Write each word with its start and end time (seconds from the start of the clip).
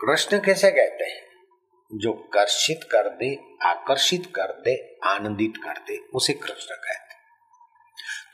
कृष्ण 0.00 0.38
कैसे 0.38 0.70
कहते 0.70 1.04
हैं? 1.04 1.26
जो 1.92 2.12
कर्षित 2.12 2.80
कर 2.84 3.08
दे, 3.08 3.38
आकर्षित 3.62 4.26
कर 4.26 4.62
दे, 4.64 4.98
आनंदित 5.04 5.52
कर 5.64 5.78
दे, 5.78 5.98
उसे 6.14 6.32
कृष्ण 6.32 6.74
कहते 6.74 7.06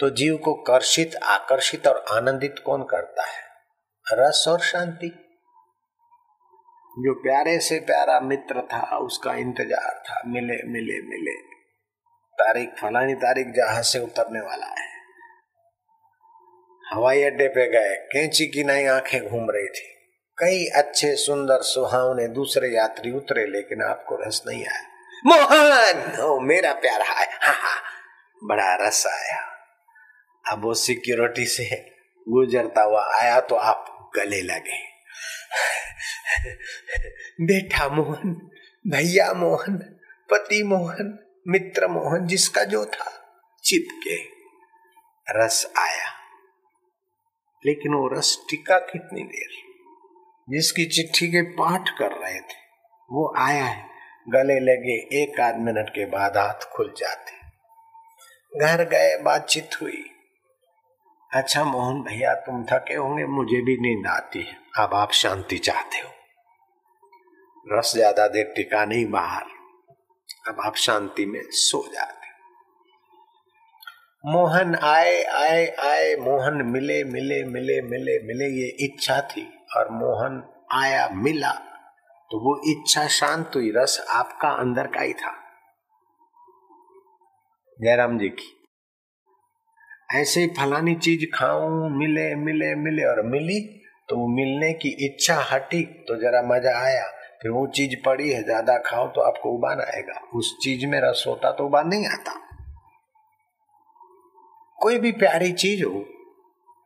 तो 0.00 0.10
जीव 0.10 0.36
को 0.36 0.54
कर्षित, 0.54 1.16
आकर्षित 1.16 1.86
और 1.86 2.04
आनंदित 2.10 2.58
कौन 2.66 2.82
करता 2.82 3.22
है? 3.26 3.42
रस 4.12 4.44
और 4.48 4.60
शांति। 4.60 5.08
जो 6.98 7.14
प्यारे 7.14 7.58
से 7.58 7.78
प्यारा 7.78 8.20
मित्र 8.20 8.62
था, 8.62 8.98
उसका 8.98 9.34
इंतज़ार 9.34 10.02
था, 10.10 10.22
मिले 10.26 10.56
मिले 10.72 11.02
मिले। 11.02 11.36
तारीख, 12.34 12.68
फलानी 12.68 13.14
तारीख 13.14 13.46
जहाज़ 13.46 13.84
से 13.84 13.98
उतरने 13.98 14.40
वाला 14.40 14.66
है। 14.66 14.88
हवाई 16.94 17.22
अड्डे 17.22 17.48
पे 17.48 17.68
गए, 17.68 17.96
कैंची 17.96 18.46
की 18.46 18.64
नई 18.64 18.84
आँखें 18.84 19.28
घूम 19.28 19.50
रही 19.50 19.68
थी। 19.68 19.91
कई 20.44 20.64
अच्छे, 20.66 21.16
सुंदर, 21.16 21.62
सुहावने 21.62 22.28
दूसरे 22.28 22.68
यात्री 22.68 23.10
उतरे, 23.10 23.46
लेकिन 23.46 23.82
आपको 23.82 24.16
रस 24.16 24.42
नहीं 24.46 24.66
आया। 24.66 24.82
मोहन! 25.26 26.20
ओ, 26.20 26.40
मेरा 26.40 26.72
प्यारा 26.72 27.04
है 27.04 27.26
हा 27.26 27.52
हा, 27.52 27.82
बड़ा 28.44 28.74
रस 28.74 29.06
आया। 29.06 29.40
अब 30.48 30.62
वो 30.62 30.74
सिक्योरिटी 30.74 31.46
से 31.46 31.64
गुजरता 32.28 32.82
हुआ 32.82 33.18
आया 33.20 33.40
तो 33.40 33.54
आप 33.54 34.10
गले 34.16 34.42
लगे। 34.42 34.82
बेटा 37.40 37.88
मोहन, 37.88 38.50
भैया 38.86 39.32
मोहन, 39.32 39.76
पति 40.30 40.62
मोहन, 40.62 41.18
मित्र 41.48 41.88
मोहन, 41.88 42.26
जिसका 42.26 42.64
जो 42.64 42.84
था 42.84 43.38
चिपके 43.64 44.24
रस 45.32 45.72
आया। 45.78 46.12
लेकिन 47.66 47.92
वो 47.92 48.18
रस 48.18 48.38
टिका 48.50 48.78
कितनी 48.78 49.22
देर? 49.22 49.71
जिसकी 50.50 50.84
चिट्ठी 50.84 51.28
के 51.28 51.42
पाठ 51.42 51.88
कर 51.88 52.12
रहे 52.12 52.40
थे, 52.40 52.60
वो 53.12 53.34
आया 53.38 53.64
है। 53.64 53.90
गले 54.28 54.60
लगे, 54.60 55.22
एक 55.22 55.40
आध 55.40 55.56
मिनट 55.56 55.88
के 55.88 56.06
बाद 56.06 56.36
हाथ 56.36 56.68
खुल 56.72 56.94
जाते। 56.96 57.32
घर 58.60 58.84
गए, 58.84 59.16
बातचीत 59.22 59.70
हुई। 59.82 60.04
अच्छा 61.34 61.64
मोहन 61.64 62.02
भैया, 62.02 62.34
तुम 62.34 62.64
थके 62.64 62.94
होंगे, 62.94 63.24
मुझे 63.24 63.60
भी 63.62 63.76
नींद 63.80 64.06
आती 64.06 64.42
है। 64.42 64.56
अब 64.78 64.94
आप 64.94 65.12
शांति 65.12 65.58
चाहते 65.58 65.98
हो। 65.98 66.10
रस 67.78 67.92
ज़्यादा 67.94 68.28
देर 68.28 68.52
टिका 68.56 68.84
नहीं 68.84 69.06
बाहर। 69.06 69.44
अब 70.48 70.60
आप 70.60 70.76
शांति 70.76 71.26
में 71.26 71.40
सो 71.42 71.88
जाते 71.94 72.22
मोहन 74.24 74.74
आए 74.74 75.22
आए 75.22 75.66
आए। 75.66 76.16
मोहन 76.16 76.62
मिले 76.62 77.04
मिले 77.04 77.44
मिले 77.44 77.82
मिले 77.82 78.18
मिले। 78.22 78.44
ये 78.44 78.66
इच्छा 78.80 79.20
थी। 79.20 79.42
और 79.72 79.90
मोहन 79.92 80.42
आया, 80.74 81.08
मिला 81.14 81.52
तो 82.30 82.38
वो 82.40 82.60
इच्छा 82.70 83.06
शांत 83.10 83.52
हुई, 83.56 83.70
रस 83.72 83.98
आपका 84.10 84.48
अंदर 84.56 84.86
का 84.86 85.00
ही 85.00 85.12
था। 85.14 85.32
जयराम 87.78 88.18
जी 88.18 88.28
की, 88.30 88.50
ऐसे 90.10 90.40
ही 90.40 90.46
फलानी 90.58 90.94
चीज़ 90.96 91.24
खाऊं, 91.34 91.88
मिले 91.90 92.34
मिले 92.36 92.74
मिले, 92.76 93.04
और 93.04 93.22
मिली 93.26 93.60
तो 94.08 94.16
वो 94.16 94.26
मिलने 94.28 94.72
की 94.74 94.88
इच्छा 95.06 95.36
हटी 95.50 95.82
तो 96.08 96.16
जरा 96.16 96.42
मज़ा 96.44 96.78
आया। 96.78 97.04
फिर 97.42 97.50
वो 97.50 97.66
चीज़ 97.68 97.94
पड़ी 98.04 98.30
है, 98.30 98.42
ज़्यादा 98.44 98.76
खाओ 98.80 99.06
तो 99.08 99.20
आपको 99.20 99.50
उबान 99.50 99.80
आएगा। 99.82 100.20
उस 100.34 100.56
चीज़ 100.62 100.86
में 100.86 101.00
रस 101.00 101.24
होता 101.26 101.50
तो 101.52 101.66
उबान 101.66 101.88
नहीं 101.88 102.06
आता। 102.08 102.34
कोई 104.78 104.98
भी 104.98 105.12
प्यारी 105.14 105.52
चीज़ 105.54 105.84
हो, 105.84 105.98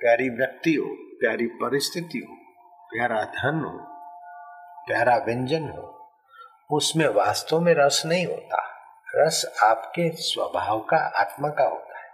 प्यारी 0.01 0.29
व्यक्ति 0.33 0.75
हो, 0.75 0.89
प्यारी 1.20 1.47
परिस्थिति 1.57 2.19
हो 2.19 2.34
प्यारा 2.91 3.23
धन 3.33 3.65
हो, 3.65 3.79
प्यारा 4.87 5.17
व्यंजन 5.17 5.69
हो, 5.69 5.92
उसमें 6.70 7.07
वास्तव 7.08 7.61
में 7.61 7.74
रस 7.74 8.02
नहीं 8.07 8.27
होता। 8.27 8.63
रस 9.17 9.45
आपके 9.63 10.08
स्वभाव 10.13 10.80
का, 10.80 10.96
आत्मा 10.96 11.48
का 11.48 11.64
होता 11.64 11.98
है। 11.98 12.05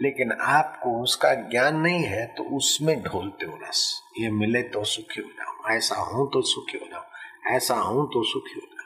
लेकिन 0.00 0.32
आपको 0.32 1.02
उसका 1.02 1.32
ज्ञान 1.34 1.76
नहीं 1.76 2.02
है 2.04 2.26
तो 2.26 2.42
उसमें 2.56 3.02
ढोलते 3.02 3.46
हो 3.46 3.58
रस। 3.62 4.00
ये 4.18 4.30
मिले 4.30 4.62
तो 4.62 4.84
सुखी 4.84 5.20
हो 5.20 5.30
जाओ, 5.30 5.70
ऐसा 5.70 5.94
हूँ 6.02 6.28
तो 6.30 6.42
सुखी 6.42 6.78
हो 6.78 6.86
जाओ, 6.86 7.04
ऐसा 7.46 7.74
हूँ 7.76 8.06
तो 8.06 8.22
सुखी 8.24 8.54
हो 8.54 8.66
जाओ। 8.66 8.76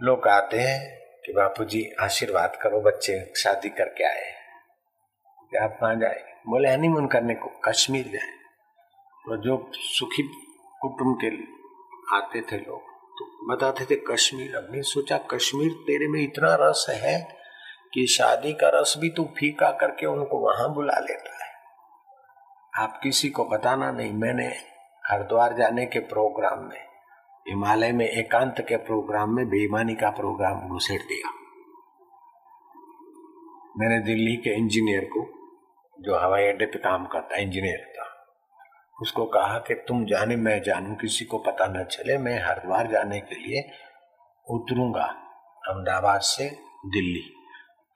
लोग 0.00 0.28
आते 0.28 0.58
हैं 0.58 0.98
कि 1.24 1.32
बापू 1.32 1.64
जी 1.64 1.82
आशीर्वाद 2.00 2.58
करो, 2.62 2.80
बच्चे 2.80 3.32
शादी 3.36 3.68
करके 3.70 4.04
आए 4.04 4.36
आप 5.62 5.78
कहा 5.80 5.94
जाए 5.94 6.27
बोले 6.48 6.68
हनीमून 6.68 7.06
करने 7.06 7.34
को, 7.34 7.48
कश्मीर 7.64 8.06
जाए। 8.08 8.30
तो 9.24 9.36
जो 9.36 9.70
सुखी 9.74 10.22
कुटुंब 10.80 11.16
के 11.24 11.28
आते 12.16 12.40
थे 12.40 12.56
लोग 12.58 12.80
तो 13.18 13.24
बताते 13.48 13.84
थे 13.84 13.96
कश्मीर। 14.08 14.56
हमने 14.56 14.82
सोचा, 14.82 15.18
कश्मीर 15.30 15.72
तेरे 15.86 16.08
में 16.08 16.20
इतना 16.20 16.54
रस 16.60 16.86
है 16.90 17.18
कि 17.94 18.06
शादी 18.06 18.52
का 18.52 18.68
रस 18.74 18.94
भी 18.98 19.10
तू 19.10 19.24
फीका 19.38 19.70
करके 19.70 20.06
उनको 20.06 20.38
वहाँ 20.38 20.72
बुला 20.74 20.98
लेता 20.98 21.44
है। 21.44 21.52
आप 22.74 23.00
किसी 23.02 23.28
को 23.28 23.44
बताना 23.44 23.90
नहीं, 23.92 24.12
मैंने 24.12 24.46
हरिद्वार 25.04 25.56
जाने 25.56 25.86
के 25.86 25.98
प्रोग्राम 25.98 26.64
में, 26.64 26.84
हिमालय 27.48 27.92
में 27.92 28.06
एकांत 28.06 28.60
के 28.68 28.76
प्रोग्राम 28.76 29.34
में 29.36 29.48
बेईमानी 29.48 29.94
का 29.94 30.10
प्रोग्राम 30.10 30.68
घुसेड़ 30.68 31.02
दिया। 31.02 31.30
मैंने 33.76 33.98
दिल्ली 34.04 34.36
के 34.36 34.56
इंजीनियर 34.58 35.04
को 35.04 35.37
जो 36.00 36.18
हवाई 36.18 36.46
अड्डे 36.46 36.66
पे 36.66 36.78
काम 36.78 37.06
करता 37.06 37.36
इंजीनियर 37.36 37.92
था। 37.92 38.14
उसको 39.02 39.26
कहा 39.26 39.58
कि 39.58 39.74
तुम 39.74 40.06
जाने, 40.06 40.36
मैं 40.36 40.62
जानू, 40.62 40.94
किसी 40.94 41.24
को 41.24 41.38
पता 41.38 41.66
न 41.66 41.84
चले, 41.84 42.18
मैं 42.18 42.42
हरिद्वार 42.44 42.86
जाने 42.86 43.20
के 43.20 43.34
लिए 43.34 43.70
उतरूँगा 44.50 45.04
अहमदाबाद 45.68 46.20
से 46.20 46.50
दिल्ली। 46.86 47.34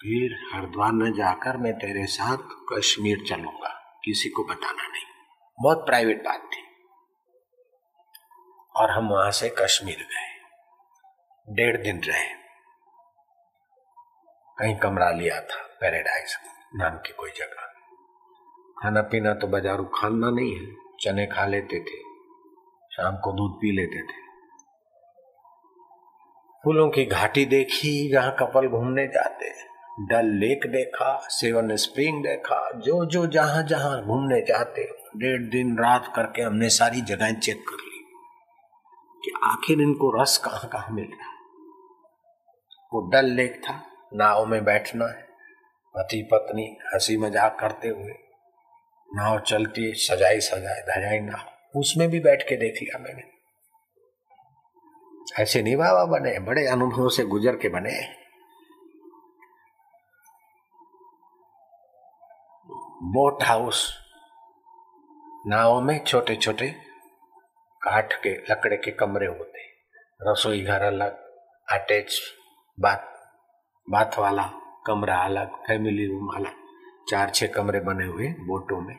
फिर 0.03 0.51
हरिद्वार 0.55 0.93
न 0.93 1.13
जाकर 1.13 1.57
मैं 1.57 1.75
तेरे 1.75 2.07
साथ 2.07 2.39
कश्मीर 2.73 3.19
चलूँगा, 3.29 4.01
किसी 4.05 4.29
को 4.29 4.45
बताना 4.45 4.89
नहीं। 4.89 5.05
बहुत 5.63 5.87
प्राइवेट 5.87 6.25
बात 6.25 6.41
थी। 6.41 6.63
और 8.77 8.91
हम 8.91 9.09
वहाँ 9.09 9.31
से 9.31 9.55
कश्मीर 9.59 9.97
गए। 9.97 10.33
डेढ़ 11.51 11.77
दिन 11.77 12.01
रहे। 12.03 12.43
कहीं 14.59 14.77
कमरा 14.77 15.11
लिया 15.11 15.41
था 15.41 15.63
पैराडाइज 15.81 16.37
नाम 16.75 16.99
की 16.99 17.13
कोई 17.13 17.31
जगह। 17.31 17.62
खाना 18.83 19.03
पीना 19.03 19.33
तो 19.35 19.47
बाजारू 19.47 19.85
खाना 19.95 20.31
नहीं 20.31 20.55
है, 20.55 20.67
चने 21.01 21.27
खा 21.27 21.45
लेते 21.47 21.79
थे, 21.81 21.99
शाम 22.91 23.17
को 23.17 23.33
दूध 23.33 23.53
पी 23.61 23.71
लेते 23.73 24.03
थे। 24.03 24.21
फूलों 26.65 26.89
की 26.89 27.05
घाटी 27.07 27.45
देखी, 27.47 27.93
जहाँ 28.11 28.35
कपल 28.39 28.67
घूमने 28.69 29.07
जाते, 29.09 29.51
डल 30.09 30.27
लेक 30.37 30.67
देखा, 30.67 31.17
सेवन 31.31 31.75
स्प्रिंग 31.77 32.23
देखा 32.23 32.59
जो 32.79 33.05
जो 33.07 33.27
जहाँ 33.29 33.63
जहाँ 33.65 34.03
घूमने 34.03 34.41
जाते, 34.43 34.85
डेढ़ 35.17 35.49
दिन 35.51 35.77
रात 35.79 36.13
करके 36.17 36.43
हमने 36.43 36.69
सारी 36.71 37.01
जगह 37.03 37.33
चेक 37.39 37.63
कर 37.69 37.77
ली, 37.77 38.03
कि 39.23 39.33
आखिर 39.45 39.81
इनको 39.81 40.11
रस 40.21 40.37
कहाँ 40.45 40.69
कहाँ 40.73 40.95
मिल 40.95 41.05
रहा 41.07 41.31
वो 42.93 43.01
डल 43.11 43.31
लेक 43.33 43.61
था, 43.61 43.81
नाव 44.15 44.45
में 44.47 44.63
बैठना 44.65 45.07
है 45.07 45.23
पति 45.95 46.23
पत्नी 46.33 46.67
हँसी 46.87 47.17
मज़ाक 47.19 47.57
करते 47.61 47.89
हुए 47.89 48.19
नाव 49.15 49.41
चलती, 49.41 49.93
सजाई 49.93 50.41
सजाए 50.41 50.81
धजाई 50.81 51.21
नाव। 51.21 51.79
उसमें 51.81 52.11
भी 52.11 52.21
बैठ 52.21 52.43
के 52.43 52.57
देख 52.57 52.75
लिया 52.83 52.99
मैंने। 52.99 53.23
ऐसे 55.43 55.63
नहीं 55.63 55.77
बाबा 55.77 56.05
बने, 56.05 56.39
बड़े 56.39 56.67
अनुभव 56.67 57.09
से 57.09 57.25
गुजर 57.25 57.57
के 57.57 57.69
बने। 57.69 58.23
बोट 63.03 63.43
हाउस 63.43 63.99
नाव 65.47 65.81
में 65.81 66.05
छोटे 66.05 66.37
छोटे 66.37 66.69
काठ 67.83 68.23
के, 68.23 68.31
लकड़े 68.31 68.77
के 68.77 68.91
कमरे 68.91 69.27
होते। 69.27 69.59
रसोई 70.23 70.63
घर 70.63 70.83
अलग 70.83 71.19
अटैच 71.73 72.21
बात 72.81 73.33
बात 73.91 74.19
वाला 74.19 74.53
कमरा 74.87 75.17
अलग 75.17 75.49
फैमिली 75.49 76.07
रूम 76.07 76.37
अलग। 76.37 76.62
चार 77.07 77.31
छह 77.31 77.47
कमरे 77.47 77.81
बने 77.81 78.05
हुए 78.07 78.29
बोटों 78.47 78.81
में। 78.81 78.95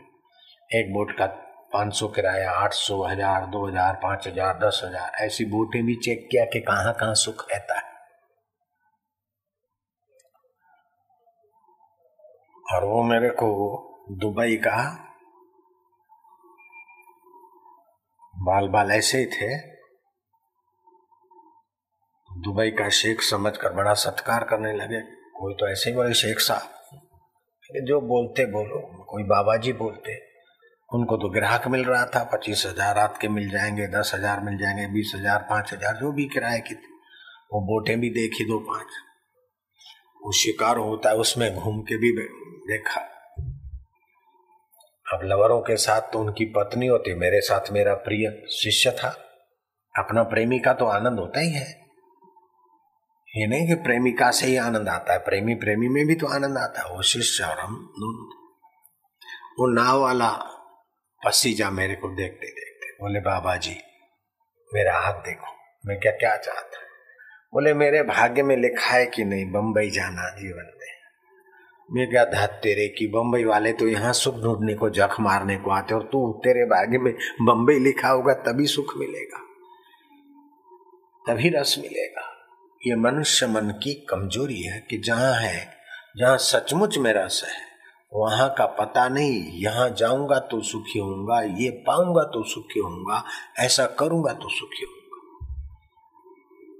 एक 0.69 0.93
बोट 0.93 1.11
का 1.17 1.25
पाँच 1.73 1.93
सौ 1.93 2.07
किराया, 2.07 2.51
आठ 2.53 2.73
सौ, 2.73 3.01
हज़ार, 3.03 3.45
दो 3.45 3.65
हज़ार, 3.67 3.93
पाँच 4.03 4.27
हज़ार, 4.27 4.57
दस 4.59 4.81
हज़ार। 4.83 5.11
ऐसी 5.25 5.45
बोटें 5.45 5.83
भी 5.85 5.95
चेक 5.97 6.27
किया 6.31 6.45
कि 6.45 6.59
कहाँ 6.61 6.93
कहाँ 6.93 7.13
सुख 7.15 7.45
रहता 7.51 7.77
है। 7.77 7.91
और 12.65 12.85
वो 12.85 13.01
मेरे 13.03 13.29
को 13.33 13.49
दुबई 14.19 14.55
का 14.57 14.77
बाल 18.33 18.67
बाल 18.67 18.91
ऐसे 18.91 19.17
ही 19.17 19.25
थे। 19.27 19.55
दुबई 22.29 22.69
का 22.71 22.89
शेख 22.91 23.21
समझकर 23.21 23.73
बड़ा 23.73 23.93
सत्कार 23.95 24.43
करने 24.43 24.73
लगे। 24.73 25.01
कोई 25.33 25.53
तो 25.53 25.67
ऐसे 25.67 25.89
ही 25.89 25.95
बोले, 25.95 26.13
शेख 26.13 26.39
साहब 26.39 26.82
जो 27.81 28.01
बोलते 28.01 28.45
बोलो, 28.45 29.05
कोई 29.09 29.23
बाबा 29.23 29.57
जी 29.57 29.73
बोलते, 29.73 30.33
उनको 30.93 31.17
तो 31.17 31.29
ग्राहक 31.29 31.67
मिल 31.67 31.83
रहा 31.83 32.05
था, 32.05 32.23
पच्चीस 32.23 32.65
हज़ार 32.65 32.95
रात 32.95 33.17
के 33.21 33.27
मिल 33.27 33.49
जाएँगे, 33.49 33.87
दस 33.87 34.11
हज़ार 34.15 34.39
मिल 34.39 34.57
जाएँगे, 34.57 34.87
बीस 34.87 35.11
हज़ार, 35.15 35.39
पाँच 35.49 35.73
हज़ार, 35.73 35.95
जो 35.95 36.11
भी 36.11 36.25
किराए 36.25 36.59
की 36.59 36.75
थी, 36.75 36.93
वो 37.53 37.61
बोटें 37.61 37.99
भी 37.99 38.09
देखी 38.09 38.43
दो 38.43 38.59
पाँच। 38.59 38.85
वो 40.25 40.31
शिकार 40.31 40.77
होता 40.77 41.09
है, 41.09 41.15
उसमें 41.15 41.55
घूम 41.55 41.81
के 41.81 41.97
भी 41.97 42.11
देखा। 42.67 43.01
अब 45.13 45.19
लवरों 45.23 45.61
के 45.61 45.77
साथ 45.77 46.01
तो 46.01 46.19
उनकी 46.19 46.45
पत्नी 46.45 46.87
होती, 46.87 47.15
मेरे 47.15 47.41
साथ 47.41 47.71
मेरा 47.71 47.93
प्रिय 47.93 48.47
शिष्य 48.51 48.91
था। 48.91 49.09
अपना 49.99 50.23
प्रेमी 50.23 50.59
का 50.59 50.73
तो 50.73 50.85
आनंद 50.85 51.19
होता 51.19 51.39
ही 51.39 51.51
है। 51.51 51.82
ये 53.33 53.45
नहीं 53.47 53.67
कि 53.67 53.75
प्रेमिका 53.83 54.29
से 54.31 54.47
ही 54.47 54.55
आनंद 54.57 54.89
आता 54.89 55.13
है, 55.13 55.19
प्रेमी 55.19 55.53
प्रेमी 55.55 55.87
में 55.89 56.05
भी 56.07 56.15
तो 56.15 56.27
आनंद 56.29 56.57
आता 56.57 56.81
है। 56.81 56.95
वो 56.95 57.01
शिष्य 57.03 57.43
और 57.43 57.59
हम 57.59 57.73
वो 59.59 59.67
नाव 59.73 60.01
वाला 60.01 60.29
पसीजा 61.21 61.69
मेरे 61.71 61.95
को 61.95 62.09
देखते 62.11 62.47
देखते 62.49 62.91
बोले 62.95 63.19
बाबा 63.21 63.55
जी 63.57 63.75
मेरा 64.71 64.97
हाथ 64.97 65.21
देखो, 65.25 65.47
मैं 65.83 65.99
क्या 65.99 66.11
क्या 66.13 66.35
चाहता 66.37 66.81
बोले, 67.53 67.73
मेरे 67.73 68.01
भाग्य 68.03 68.43
में 68.43 68.55
लिखा 68.57 68.85
है 68.87 69.05
कि 69.05 69.23
नहीं 69.23 69.45
बम्बई 69.51 69.89
जाना 69.91 70.29
जीवन 70.37 70.69
में। 70.71 70.91
मैं 71.89 72.09
क्या 72.09 72.23
धत 72.25 72.59
तेरे 72.63 72.87
की 72.89 73.07
बम्बई 73.07 73.43
वाले 73.43 73.71
तो 73.73 73.87
यहाँ 73.87 74.13
सुख 74.13 74.35
ढूँढने 74.43 74.73
को, 74.73 74.89
जख 74.91 75.19
मारने 75.19 75.57
को 75.57 75.71
आते 75.71 75.95
और 75.95 76.03
तू 76.11 76.21
तेरे 76.43 76.65
भाग्य 76.67 76.97
में 76.97 77.13
बम्बई 77.41 77.77
लिखा 77.79 78.09
होगा, 78.09 78.33
तभी 78.43 78.65
सुख 78.67 78.93
मिलेगा, 78.97 79.41
तभी 81.25 81.49
रस 81.51 81.75
मिलेगा। 81.79 82.29
ये 82.83 82.95
मनुष्य 82.95 83.47
मन 83.47 83.69
की 83.83 83.93
कमज़ोरी 84.09 84.61
है 84.61 84.79
कि 84.89 84.97
जहाँ 84.97 85.33
है, 85.33 85.67
जहाँ 86.17 86.37
सचमुच 86.37 86.97
मेरा 86.97 87.23
रस 87.23 87.43
है, 87.45 87.61
वहाँ 88.13 88.49
का 88.57 88.65
पता 88.75 89.07
नहीं, 89.09 89.61
यहाँ 89.61 89.89
जाऊँगा 89.89 90.39
तो 90.41 90.61
सुखी 90.61 90.99
होऊँगा, 90.99 91.41
ये 91.59 91.69
पाऊँगा 91.87 92.23
तो 92.23 92.43
सुखी 92.43 92.79
होऊँगा, 92.79 93.23
ऐसा 93.59 93.85
करूँगा 93.99 94.33
तो 94.33 94.49
सुखी 94.49 94.85
होऊँगा। 94.85 95.01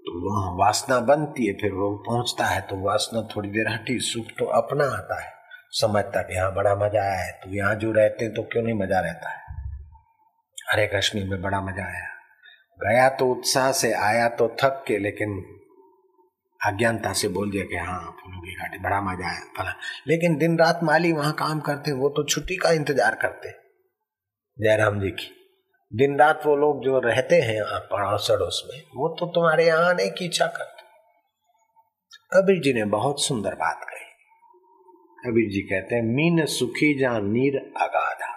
तो 0.06 0.20
वहाँ 0.26 0.52
वासना 0.58 1.00
बनती 1.00 1.48
है, 1.48 1.54
फिर 1.54 1.72
वो 1.72 1.96
पहुँचता 2.08 2.46
है 2.46 2.62
तो 2.62 2.82
वासना 2.82 3.22
थोड़ी 3.36 3.50
देर 3.50 3.74
हटी, 3.74 4.00
सुख 4.02 4.38
तो 4.40 4.46
अपना 4.54 4.86
आता 4.98 5.22
है। 5.22 5.32
समझता 5.74 6.22
कि 6.22 6.36
यहाँ 6.36 6.54
बड़ा 6.54 6.76
मज़ा 6.76 7.02
आया 7.02 7.20
है 7.20 7.32
तो 7.44 7.50
यहाँ 7.50 7.76
जो 7.76 7.92
रहते 7.92 8.30
तो 8.30 8.44
क्यों 8.44 8.64
नहीं 8.64 8.76
मज़ा 8.76 9.00
रहता 9.00 9.30
है? 9.30 9.42
हरे 10.72 10.90
कश्मीर 10.96 11.30
में 11.30 11.42
बड़ा 11.42 11.62
मज़ा 11.62 11.86
आया। 11.86 12.08
गया 12.80 13.10
तो 13.10 13.26
उत्साह 13.28 13.72
से, 13.72 13.94
आया 13.94 14.28
तो 14.30 14.56
थक 14.64 14.84
के, 14.88 14.98
लेकिन 14.98 15.44
अज्ञानता 16.66 17.14
से 17.14 17.28
बोल 17.28 17.52
दिया 17.52 17.64
कि 17.66 17.76
हाँ 17.76 18.18
फूलों 18.22 18.40
की 18.42 18.56
घाटी 18.56 18.78
बड़ा 18.78 19.02
मज़ा 19.02 19.28
आया, 19.28 19.40
फला। 19.58 19.76
लेकिन 20.08 20.38
दिन 20.38 20.58
रात 20.60 20.80
माली 20.84 21.12
वहाँ 21.12 21.34
काम 21.34 21.60
करते, 21.60 21.92
वो 21.92 22.10
तो 22.10 22.24
छुट्टी 22.24 22.56
का 22.56 22.72
इंतज़ार 22.72 23.16
करते। 23.16 23.50
जयराम 24.58 25.00
जी 25.00 25.10
की। 25.10 25.32
दिन 25.96 26.20
रात 26.20 26.42
वो 26.46 26.56
लोग 26.56 26.84
जो 26.84 27.00
रहते 27.00 27.36
हैं 27.36 27.64
पड़ोस 27.64 28.32
अड़ोस 28.32 28.70
में, 28.72 28.84
वो 28.96 29.16
तो 29.20 29.26
तुम्हारे 29.26 29.66
यहाँ 29.66 29.90
आने 29.90 30.10
की 30.10 30.26
इच्छा 30.26 30.46
करते। 30.48 30.82
कबीर 32.34 32.62
जी 32.62 32.74
ने 32.74 32.86
बहुत 32.86 33.24
सुंदर 33.24 33.56
बात 33.56 33.82
कही। 33.84 34.06
कबीर 35.26 35.50
जी 35.50 35.62
कहते 35.62 35.96
हैं, 35.96 36.04
मीन 36.04 36.46
सुखी 36.46 37.00
जा 37.00 37.20
नीर 37.20 37.58
अगाधा। 37.82 38.32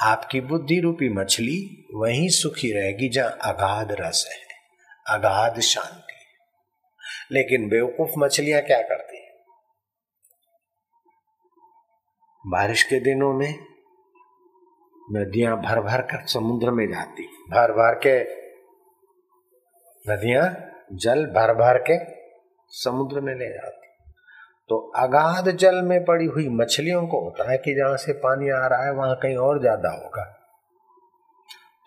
आपकी 0.00 0.40
बुद्धि 0.40 0.80
रूपी 0.80 1.08
मछली, 1.08 1.86
वहीं 1.94 2.28
सुखी 2.28 2.72
रहेगी 2.72 3.08
जहाँ 3.08 3.30
अगाध 3.30 3.92
रस 3.92 4.28
है। 4.30 4.46
अगाध 5.16 5.60
शांति। 5.60 6.05
लेकिन 7.32 7.68
बेवकूफ़ 7.68 8.10
मछलियाँ 8.18 8.62
क्या 8.62 8.82
करती? 8.82 9.16
है 9.16 9.26
बारिश 12.46 12.82
के 12.82 13.00
दिनों 13.00 13.32
में 13.32 13.58
नदियाँ 15.12 15.56
भर 15.56 15.80
भर 15.80 16.00
कर 16.00 16.26
समुद्र 16.26 16.70
में 16.70 16.88
जाती। 16.88 17.22
भर 17.22 17.72
भर 17.72 17.94
के 18.06 18.22
नदियाँ 20.10 20.72
जल 20.92 21.26
भर 21.26 21.54
भर 21.54 21.78
के 21.78 22.14
समुद्र 22.68 23.20
में 23.20 23.34
ले 23.34 23.48
जाती। 23.48 23.86
तो 24.68 24.92
अगाध 24.96 25.50
जल 25.50 25.82
में 25.82 26.04
पड़ी 26.04 26.26
हुई 26.26 26.48
मछलियों 26.48 27.06
को 27.06 27.20
होता 27.20 27.50
है 27.50 27.58
कि 27.58 27.74
जहाँ 27.74 27.96
से 27.96 28.12
पानी 28.12 28.50
आ 28.50 28.66
रहा 28.66 28.84
है, 28.84 28.92
वहाँ 28.92 29.16
कहीं 29.16 29.36
और 29.36 29.60
ज़्यादा 29.60 29.90
होगा। 29.90 30.42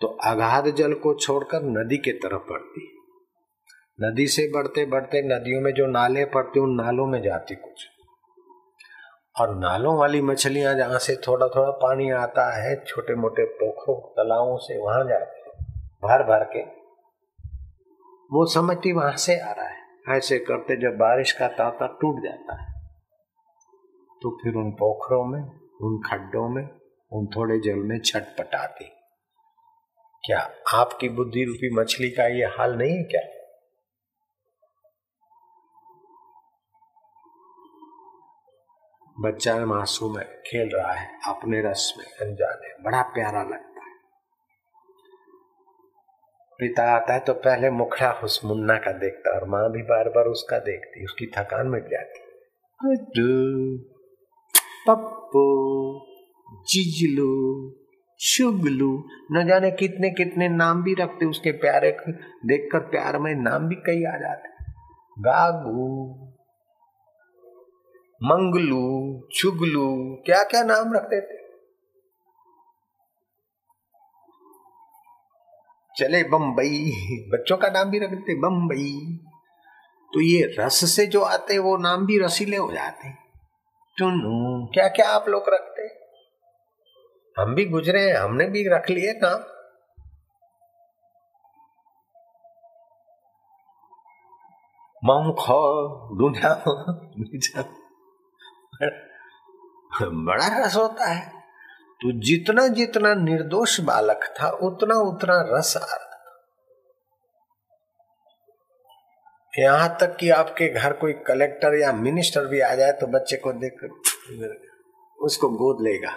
तो 0.00 0.06
अगाध 0.06 0.74
जल 0.74 0.94
को 0.94 1.14
छोड़कर 1.14 1.62
नदी 1.62 1.96
के 1.96 2.12
तरफ़ 2.12 2.42
बढ़ती। 2.42 2.99
नदी 4.02 4.26
से 4.26 4.42
बढ़ते 4.54 4.84
बढ़ते 4.84 5.22
नदियों 5.22 5.60
में 5.60 5.72
जो 5.72 5.86
नाले 5.86 6.24
पड़ते, 6.24 6.60
उन 6.60 6.74
नालों 6.74 7.06
में 7.06 7.22
जाती 7.22 7.54
कुछ। 7.54 7.86
और 9.40 9.54
नालों 9.58 9.96
वाली 9.98 10.20
मछलियाँ 10.22 10.74
जहाँ 10.74 10.98
से 10.98 11.16
थोड़ा 11.16 11.48
थोड़ा 11.48 11.70
पानी 11.70 12.10
आता 12.10 12.62
है 12.62 12.84
छोटे 12.84 13.14
मोटे 13.14 13.44
पोखरों, 13.44 14.00
तालाबों 14.00 14.56
से 14.56 14.78
वहाँ 14.78 15.04
जाती 15.04 15.40
भर 16.04 16.22
भर 16.22 16.44
के। 16.44 16.62
वो 18.32 18.46
समझती 18.46 18.92
वहाँ 18.92 19.16
से 19.16 19.38
आ 19.40 19.52
रहा 19.52 19.68
है। 19.68 19.80
ऐसे 20.08 20.38
करते 20.38 20.76
जब 20.76 20.96
बारिश 20.96 21.32
का 21.32 21.48
ताता 21.48 21.86
टूट 21.86 22.24
जाता 22.24 22.62
है 22.62 22.70
तो 24.22 24.30
फिर 24.30 24.54
उन 24.54 24.70
पोखरों 24.70 25.24
में, 25.24 25.40
उन 25.82 26.00
खड्डों 26.08 26.48
में, 26.48 26.68
उन 27.12 27.26
थोड़े 27.26 27.58
जल 27.58 27.76
में 27.76 28.00
छटपटाती। 28.00 28.84
क्या 30.26 30.50
आपकी 30.74 31.08
बुद्धि 31.08 31.44
रूपी 31.44 31.74
मछली 31.74 32.10
का 32.10 32.26
ये 32.26 32.44
हाल 32.44 32.74
नहीं 32.74 32.96
है 32.96 33.02
क्या? 33.02 33.39
बच्चा 39.20 39.66
मासूम 39.66 40.18
है, 40.18 40.24
खेल 40.24 40.70
रहा 40.74 40.92
है, 40.92 41.08
अपने 41.28 41.60
रस 41.62 41.94
में 41.98 42.04
अनजाने, 42.04 42.82
बड़ा 42.82 43.02
प्यारा 43.02 43.42
लगता 43.42 43.84
है। 43.84 43.92
पिता 46.58 46.82
आता 46.96 47.14
है 47.14 47.20
तो 47.20 47.34
पहले 47.34 47.70
मुखड़ा 47.70 48.12
उस 48.12 48.40
मुन्ना 48.44 48.76
का 48.76 48.92
देखता 48.92 49.30
और 49.30 49.48
माँ 49.48 49.70
भी 49.70 49.82
बार 49.82 50.08
बार 50.08 50.24
उसका 50.24 50.58
देखती 50.58 51.04
उसकी 51.04 51.26
थकान 51.26 51.66
मिट 51.66 51.84
जाती 51.84 52.26
पप्पू, 54.88 55.44
जिजलू, 56.68 57.32
शुगलू, 58.20 59.04
न 59.32 59.46
जाने 59.46 59.70
कितने 59.70 60.10
कितने 60.10 60.48
नाम 60.48 60.82
भी 60.82 60.94
रखते 60.94 61.26
उसके 61.26 61.52
प्यारे 61.52 61.90
देखकर 62.46 62.78
प्यार 62.78 63.18
में 63.18 63.34
नाम 63.34 63.68
भी 63.68 63.74
कई 63.74 64.04
आ 64.04 64.16
जाते 64.18 64.48
गागू 65.20 65.88
मंगलू 68.20 68.86
चुगलू 69.34 69.86
क्या 70.26 70.42
क्या 70.44 70.62
नाम 70.62 70.92
रखते 70.94 71.20
थे? 71.20 71.38
चले 75.94 76.22
बम्बई 76.24 76.90
बच्चों 77.28 77.56
का 77.56 77.68
नाम 77.68 77.90
भी 77.90 77.98
रखते 77.98 78.34
बम्बई 78.40 78.92
तो 80.12 80.20
ये 80.20 80.42
रस 80.58 80.84
से 80.90 81.06
जो 81.06 81.20
आते, 81.20 81.58
वो 81.58 81.76
नाम 81.76 82.06
भी 82.06 82.18
रसीले 82.18 82.56
हो 82.56 82.70
जाते। 82.72 83.10
टुनू 83.96 84.66
क्या 84.66 84.88
क्या 84.88 85.08
आप 85.08 85.28
लोग 85.28 85.48
रखते? 85.48 85.82
हम 87.36 87.54
भी 87.54 87.64
गुजरे 87.64 88.00
हैं, 88.00 88.16
हमने 88.16 88.46
भी 88.48 88.68
रख 88.68 88.90
लिए 88.90 89.12
नाम 89.22 89.40
मऊ 95.02 95.32
खो 95.32 95.60
दुनिया 96.18 96.54
बड़ा 100.02 100.46
रस 100.58 100.76
होता 100.76 101.06
है। 101.06 101.28
तो 102.00 102.12
जितना 102.20 102.66
जितना 102.68 103.14
निर्दोष 103.14 103.80
बालक 103.80 104.20
था, 104.40 104.48
उतना 104.50 104.94
उतना 104.94 105.34
रस 105.48 105.76
आ 105.76 105.80
रहा 105.80 105.96
था। 105.96 106.06
यहाँ 109.58 109.96
तक 110.00 110.16
कि 110.16 110.30
आपके 110.30 110.68
घर 110.68 110.92
कोई 110.92 111.12
कलेक्टर 111.12 111.74
या 111.78 111.92
मिनिस्टर 111.92 112.46
भी 112.46 112.60
आ 112.60 112.74
जाए 112.74 112.92
तो 112.92 113.06
बच्चे 113.06 113.36
को 113.36 113.52
देख 113.52 113.84
उसको 115.18 115.48
गोद 115.48 115.84
लेगा। 115.84 116.12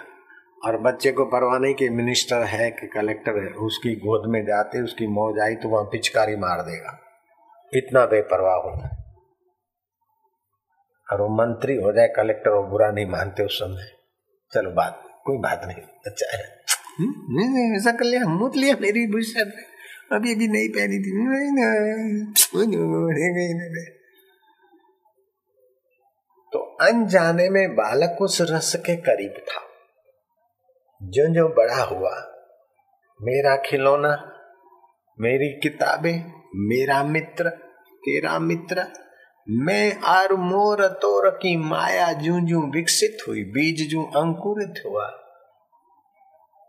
और 0.66 0.76
बच्चे 0.76 1.12
को 1.12 1.24
परवाह 1.24 1.58
नहीं 1.58 1.74
कि 1.74 1.88
मिनिस्टर 1.88 2.42
है 2.42 2.70
कि 2.70 2.86
कलेक्टर 2.86 3.42
है। 3.42 3.52
उसकी 3.52 3.94
गोद 3.96 4.30
में 4.30 4.44
जाते, 4.44 4.82
उसकी 4.82 5.06
मौज 5.06 5.40
आई 5.40 5.54
तो 5.54 5.68
वहाँ 5.68 5.84
पिचकारी 5.84 6.36
मार 6.36 6.62
देगा। 6.62 6.98
इतना 7.72 8.06
बेपरवाह 8.06 8.54
होता 8.54 8.86
है। 8.86 9.03
और 11.12 11.20
वो 11.20 11.28
मंत्री 11.28 11.76
हो 11.76 11.92
जाए 11.92 12.08
कलेक्टर 12.08 12.50
और 12.50 12.66
बुरा 12.66 12.90
नहीं 12.90 13.06
मानते 13.06 13.44
उस 13.44 13.58
समय। 13.58 13.90
चलो 14.52 14.70
बात 14.70 15.02
कोई 15.24 15.38
बात 15.38 15.60
नहीं 15.64 15.82
अच्छा 16.06 16.36
है। 16.36 16.44
हम्म, 16.98 17.36
नहीं 17.36 17.48
नहीं 17.48 17.76
ऐसा 17.76 17.92
कर 17.92 18.04
लिया 18.04 18.24
मूत 18.24 18.56
लिया 18.56 18.76
मेरी 18.80 19.06
बुशत 19.06 19.52
अभी 20.12 20.34
अभी 20.34 20.48
नहीं 20.48 20.68
पहनी 20.68 20.98
थी। 20.98 21.12
नहीं 21.16 21.52
नहीं 23.54 23.86
तो 26.52 26.58
अनजाने 26.80 27.48
में 27.50 27.74
बालक 27.74 28.22
उस 28.22 28.38
रस 28.40 28.74
के 28.76 28.96
करीब 28.96 29.34
था। 29.48 29.60
जो 31.02 31.34
जो 31.34 31.48
बड़ा 31.48 31.82
हुआ 31.82 32.14
मेरा 33.22 33.56
खिलौना 33.56 34.12
मेरी 35.20 35.48
किताबें 35.60 36.16
मेरा 36.68 37.02
मित्र 37.04 37.50
तेरा 37.98 38.38
मित्र 38.38 39.03
मैं 39.46 39.96
आर 40.08 40.32
मोर 40.32 40.86
तोर 41.02 41.28
की 41.32 41.56
माया 41.56 42.12
जू 42.12 42.38
जू 42.40 42.60
विकसित 42.70 43.18
हुई, 43.28 43.42
बीज 43.46 43.88
जू 43.90 44.02
अंकुरित 44.16 44.82
हुआ, 44.86 45.06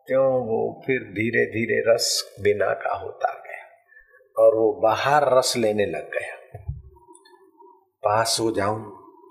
त्यों 0.08 0.26
वो 0.48 0.60
फिर 0.86 1.00
धीरे 1.12 1.46
धीरे 1.46 1.80
रस 1.88 2.10
बिना 2.42 2.74
का 2.74 2.96
होता 2.96 3.32
गया 3.40 4.44
और 4.44 4.56
वो 4.56 4.72
बाहर 4.84 5.28
रस 5.38 5.54
लेने 5.58 5.86
लग 5.86 6.12
गया। 6.12 6.36
पास 8.04 8.38
हो 8.42 8.52
जाऊँ 8.52 8.80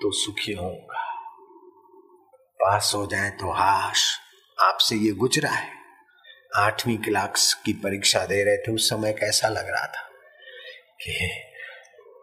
तो 0.02 0.12
सुखी 0.14 0.52
होऊँगा। 0.52 1.04
पास 2.60 2.92
हो 2.94 3.06
जाए 3.06 3.30
तो 3.30 3.52
हाश, 3.52 4.10
आपसे 4.58 4.96
ये 4.96 5.12
गुजरा 5.14 5.50
है। 5.50 5.72
आठवीं 6.56 6.98
क्लास 6.98 7.52
की 7.64 7.72
परीक्षा 7.72 8.26
दे 8.26 8.44
रहे 8.44 8.56
थे, 8.56 8.72
उस 8.72 8.90
समय 8.90 9.12
कैसा 9.12 9.48
लग 9.48 9.68
रहा 9.68 9.86
था 9.86 10.08
कि 11.00 11.52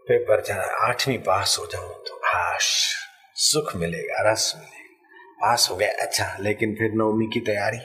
पेपर 0.08 0.42
जा 0.42 0.56
आठवीं 0.88 1.18
पास 1.18 1.56
हो 1.60 1.66
जाऊँ 1.66 1.94
तो 2.08 2.16
हाश 2.26 2.68
सुख 3.36 3.76
मिलेगा, 3.76 4.32
रस 4.32 4.54
मिलेगा। 4.56 4.80
पास 5.42 5.68
हो 5.72 5.76
गया 5.76 5.90
अच्छा 6.02 6.38
लेकिन 6.40 6.76
फिर 6.76 6.92
नौवीं 6.94 7.28
की 7.28 7.40
तैयारी? 7.40 7.80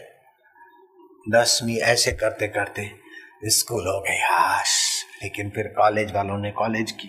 दसवीं 1.30 1.78
ऐसे 1.82 2.12
करते 2.12 2.48
करते 2.48 2.90
स्कूल 3.44 3.86
हो 3.86 4.00
गए 4.00 4.18
हाश 4.22 5.04
लेकिन 5.22 5.50
फिर 5.50 5.68
कॉलेज 5.68 6.12
वालों 6.12 6.38
ने 6.38 6.50
कॉलेज 6.50 6.92
की। 6.92 7.08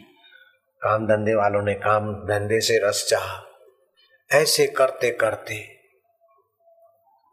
काम 0.82 1.08
धंधे 1.08 1.36
वालों 1.36 1.62
ने 1.62 1.74
काम 1.74 2.14
धंधे 2.26 2.60
से 2.62 2.78
रस 2.88 3.06
चाह। 3.10 4.38
ऐसे 4.38 4.68
करते 4.68 5.12
करते 5.12 5.56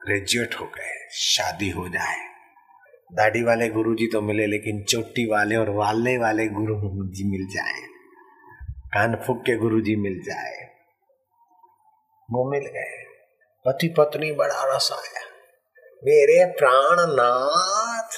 ग्रेजुएट 0.01 0.55
हो 0.61 0.67
गए, 0.67 1.09
शादी 1.13 1.71
हो 1.71 1.89
जाए। 1.89 2.34
दाढ़ी 3.15 3.43
वाले 3.43 3.69
गुरुजी 3.69 4.07
तो 4.07 4.21
मिले, 4.21 4.47
लेकिन 4.47 4.83
चोटी 4.83 5.27
वाले 5.27 5.57
और 5.57 5.71
वाले 5.71 6.19
वाले 6.19 6.47
गुरु 6.47 6.77
जी 7.09 7.31
मिल 7.31 7.47
जाए। 7.55 7.81
कान 8.73 9.17
फूक 9.27 9.41
के 9.41 9.57
गुरु 9.57 9.81
जी 9.81 9.97
मिल 9.97 10.23
जाए। 10.27 10.65
वो 12.31 12.51
मिल 12.51 12.61
गए। 12.61 13.05
पति 13.67 13.95
पत्नी 13.99 14.33
बड़ा 14.33 14.77
रस 14.77 14.91
आया। 14.93 15.21
मेरे 16.05 16.53
प्राणनाथ, 16.53 18.09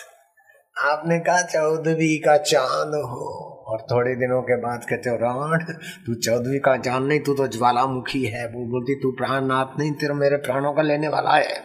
आपने 0.78 1.18
कहा 1.18 1.42
चौदहवीं 1.42 2.20
का 2.20 2.36
चाँद 2.36 2.88
हो। 2.88 3.52
और 3.66 3.80
थोड़े 3.90 4.14
दिनों 4.14 4.42
के 4.42 4.56
बाद 4.56 4.84
कहते 4.90 5.10
हो, 5.10 5.16
राण, 5.16 5.58
तू 6.06 6.14
चौदहवीं 6.14 6.60
का 6.60 6.76
चाँद 6.76 7.06
नहीं, 7.06 7.20
तू 7.20 7.34
तो 7.34 7.46
ज्वालामुखी 7.46 8.24
है। 8.24 8.46
वो 8.46 8.66
बोलती, 8.66 8.94
तू 8.94 9.10
प्राणनाथ 9.12 9.78
नहीं, 9.78 9.92
तेरा 9.92 10.14
मेरे 10.14 10.36
प्राणों 10.36 10.72
का 10.72 10.82
लेने 10.82 11.08
वाला 11.08 11.30
है। 11.30 11.64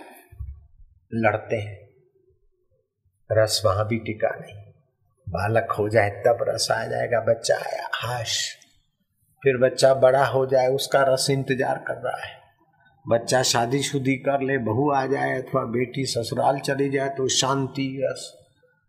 लड़ते 1.13 1.55
हैं। 1.55 1.80
रस 3.31 3.61
वहाँ 3.65 3.87
भी 3.87 3.97
टिका 3.97 4.29
नहीं। 4.29 4.55
बालक 5.27 5.71
हो 5.71 5.87
जाए 5.89 6.09
तब 6.27 6.45
रस 6.49 6.67
आ 6.71 6.83
जाएगा, 6.85 7.19
बच्चा 7.19 7.55
आया 7.55 7.89
हाश 7.93 8.57
फिर 9.41 9.57
बच्चा 9.57 9.93
बड़ा 9.93 10.25
हो 10.25 10.45
जाए, 10.45 10.67
उसका 10.67 11.01
रस 11.03 11.27
इंतज़ार 11.29 11.77
कर 11.87 12.01
रहा 12.01 12.25
है। 12.25 12.39
बच्चा 13.05 13.41
शादी 13.43 13.81
शुदी 13.83 14.15
कर 14.17 14.41
ले, 14.41 14.57
बहू 14.57 14.89
आ 14.91 15.05
जाए 15.05 15.41
अथवा 15.41 15.63
बेटी 15.63 16.05
ससुराल 16.05 16.59
चली 16.59 16.89
जाए 16.89 17.09
तो 17.09 17.27
शांति, 17.27 17.87
रस। 18.03 18.31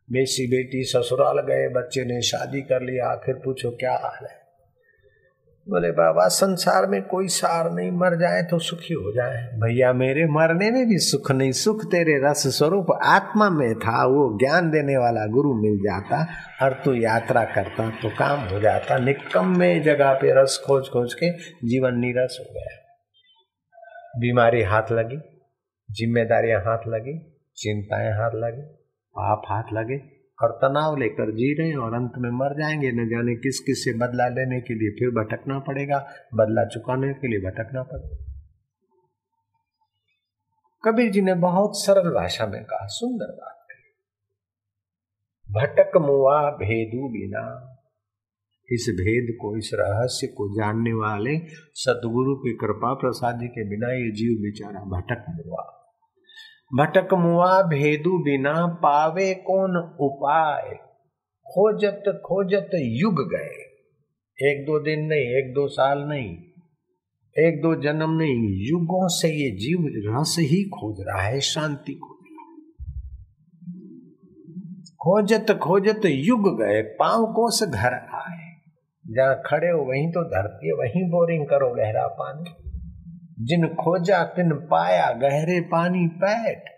बेसी 0.08 0.46
बेटी 0.46 0.82
ससुराल 0.84 1.40
गए, 1.40 1.68
बच्चे 1.68 2.04
ने 2.04 2.20
शादी 2.22 2.62
कर 2.62 2.82
लिया, 2.82 3.08
आखिर 3.08 3.34
पूछो 3.34 3.70
क्या 3.70 3.92
हाल 3.92 4.26
है? 4.26 4.41
बोले, 5.68 5.90
बाबा, 5.90 6.28
संसार 6.28 6.86
में 6.86 7.02
कोई 7.02 7.28
सार 7.28 7.72
नहीं, 7.72 7.90
मर 7.90 8.16
जाए 8.16 8.42
तो 8.42 8.58
सुखी 8.58 8.94
हो 8.94 9.12
जाए। 9.12 9.46
भैया, 9.46 9.92
मेरे 9.92 10.26
मरने 10.26 10.70
में 10.70 10.88
भी 10.88 10.98
सुख 10.98 11.30
नहीं, 11.30 11.52
सुख 11.52 11.84
तेरे 11.84 12.30
रस 12.30 12.46
स्वरूप 12.46 12.86
आत्मा 13.04 13.50
में 13.50 13.74
था, 13.74 14.06
वो 14.06 14.38
ज्ञान 14.38 14.70
देने 14.70 14.96
वाला 14.96 15.26
गुरु 15.26 15.54
मिल 15.54 15.78
जाता 15.78 16.26
और 16.62 16.82
तू 16.84 16.94
यात्रा 16.94 17.44
करता 17.44 17.90
तो 17.90 18.08
काम 18.08 18.40
हो 18.40 18.60
जाता। 18.60 18.98
निकम 18.98 19.58
में 19.58 19.82
जगह 19.82 20.12
पे 20.12 20.42
रस 20.42 20.64
खोज 20.66 20.88
खोज 20.88 21.14
के 21.14 21.30
जीवन 21.68 21.98
निरस 21.98 22.36
हो 22.40 22.52
गया। 22.52 22.78
बीमारी 24.18 24.62
हाथ 24.62 24.92
लगी, 24.92 25.16
जिम्मेदारियाँ 25.90 26.60
हाथ 26.60 26.88
लगी, 26.88 27.36
चिंताएँ 27.56 28.12
हाथ 28.12 28.30
लगी, 28.34 28.62
पाप 29.18 29.42
हाथ 29.46 29.62
लगे 29.72 30.11
और 30.42 30.58
तनाव 30.62 30.96
लेकर 30.96 31.32
जी 31.32 31.58
रहे 31.58 31.68
हैं 31.68 31.76
और 31.76 31.94
अंत 31.94 32.12
में 32.18 32.30
मर 32.30 32.54
जाएँगे। 32.54 32.92
न 32.92 33.08
जाने 33.08 33.34
किस 33.34 33.60
किस 33.60 33.84
से 33.84 33.94
बदला 33.94 34.28
लेने 34.28 34.60
के 34.60 34.74
लिए 34.74 34.90
फिर 34.90 35.08
भटकना 35.08 35.58
पड़ेगा। 35.58 35.98
बदला 36.34 36.64
चुकाने 36.64 37.14
के 37.14 37.28
लिए 37.28 37.38
भटकना 37.38 37.82
पड़ेगा। 37.82 38.32
कबीर 40.84 41.10
जी 41.10 41.20
ने 41.20 41.34
बहुत 41.34 41.72
सरल 41.74 42.10
भाषा 42.10 42.46
में 42.46 42.64
कहा, 42.64 42.86
सुंदर 42.86 43.32
बात 43.32 43.58
भटक 45.50 45.96
मुआ 45.96 46.50
भेदू 46.50 47.08
बिना। 47.08 47.68
इस 48.72 48.86
भेद 49.00 49.36
को, 49.40 49.56
इस 49.56 49.70
रहस्य 49.74 50.26
को 50.26 50.56
जानने 50.56 50.92
वाले 50.92 51.38
सदगुरु 51.74 52.36
की 52.36 52.56
कृपा 52.56 52.94
प्रसाद 52.94 53.40
जी 53.40 53.48
के 53.48 53.68
बिना 53.68 53.88
ये 53.88 54.10
जीव 54.10 54.38
बेचारा 54.42 54.80
भटक 54.80 55.24
मुआ। 55.30 55.81
भटक 56.74 57.14
मुआ 57.14 57.62
भेदु 57.62 58.18
बिना 58.18 58.66
पावे 58.66 59.34
कौन 59.34 59.76
उपाय? 60.00 60.70
खोजत 61.46 62.02
खोजत 62.26 62.70
युग 62.74 63.14
गए। 63.14 63.58
एक 64.50 64.64
दो 64.66 64.78
दिन 64.78 65.00
नहीं, 65.00 65.20
एक 65.20 65.52
दो 65.54 65.68
साल 65.68 65.98
नहीं, 65.98 66.30
एक 67.36 67.60
दो 67.62 67.74
जन्म 67.82 68.10
नहीं, 68.10 68.70
युगों 68.70 69.08
से 69.08 69.28
ये 69.28 69.50
जीव 69.50 69.84
रस 70.10 70.36
ही 70.40 70.62
खोज 70.64 71.04
रहा 71.08 71.22
है, 71.22 71.40
शांति 71.40 71.92
खोज 71.92 72.18
खोजत 75.02 75.58
खोजत 75.58 76.00
युग 76.04 76.60
गए, 76.62 76.82
पाँव 76.82 77.26
कोस 77.26 77.62
घर 77.62 77.94
आए। 77.94 78.50
जहाँ 79.06 79.42
खड़े 79.46 79.68
हो, 79.68 79.82
वहीं 79.82 80.10
तो 80.10 80.24
धरती 80.24 80.72
वहीं 80.72 81.04
बोरिंग 81.10 81.46
करो, 81.46 81.74
गहरा 81.74 82.06
पानी। 82.06 82.61
जिन 83.42 83.66
खोजा 83.74 84.22
तिन 84.24 84.52
पाया 84.70 85.10
गहरे 85.12 85.60
पानी 85.60 86.06
पैठ। 86.16 86.70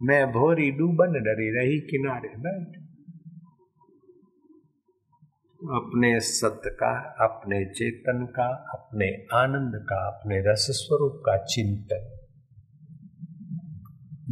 मैं 0.00 0.26
भोरी 0.26 0.70
डूबन 0.70 1.12
डरी 1.24 1.48
रही 1.50 1.78
किनारे 1.80 2.28
बैठ। 2.38 2.80
अपने 5.62 6.20
सत्य 6.20 6.70
का, 6.70 6.92
अपने 7.24 7.64
चेतन 7.66 8.26
का, 8.26 8.46
अपने 8.74 9.06
आनंद 9.34 9.72
का, 9.84 10.00
अपने 10.08 10.40
रस 10.40 10.66
स्वरूप 10.70 11.22
का 11.26 11.36
चिंतन। 11.44 12.10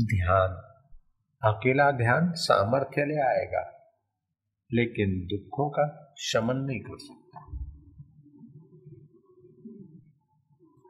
ध्यान। 0.06 0.50
अकेला 1.42 1.90
ध्यान 1.90 2.32
सामर्थ्य 2.32 3.04
ले 3.04 3.21
आएगा, 3.21 3.62
लेकिन 4.71 5.18
दुखों 5.26 5.68
का 5.71 6.14
शमन 6.18 6.56
नहीं 6.56 6.80
कर 6.80 6.99
सकता। 6.99 7.21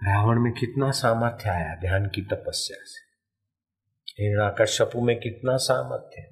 रावण 0.02 0.38
में 0.40 0.52
कितना 0.52 0.90
सामर्थ्य 0.90 1.48
आया 1.50 1.74
ध्यान 1.74 2.06
की 2.06 2.22
तपस्या 2.22 2.76
से। 2.84 3.00
हिरणाकश्यपु 4.22 5.00
में 5.00 5.20
कितना 5.20 5.56
सामर्थ्य 5.56 6.22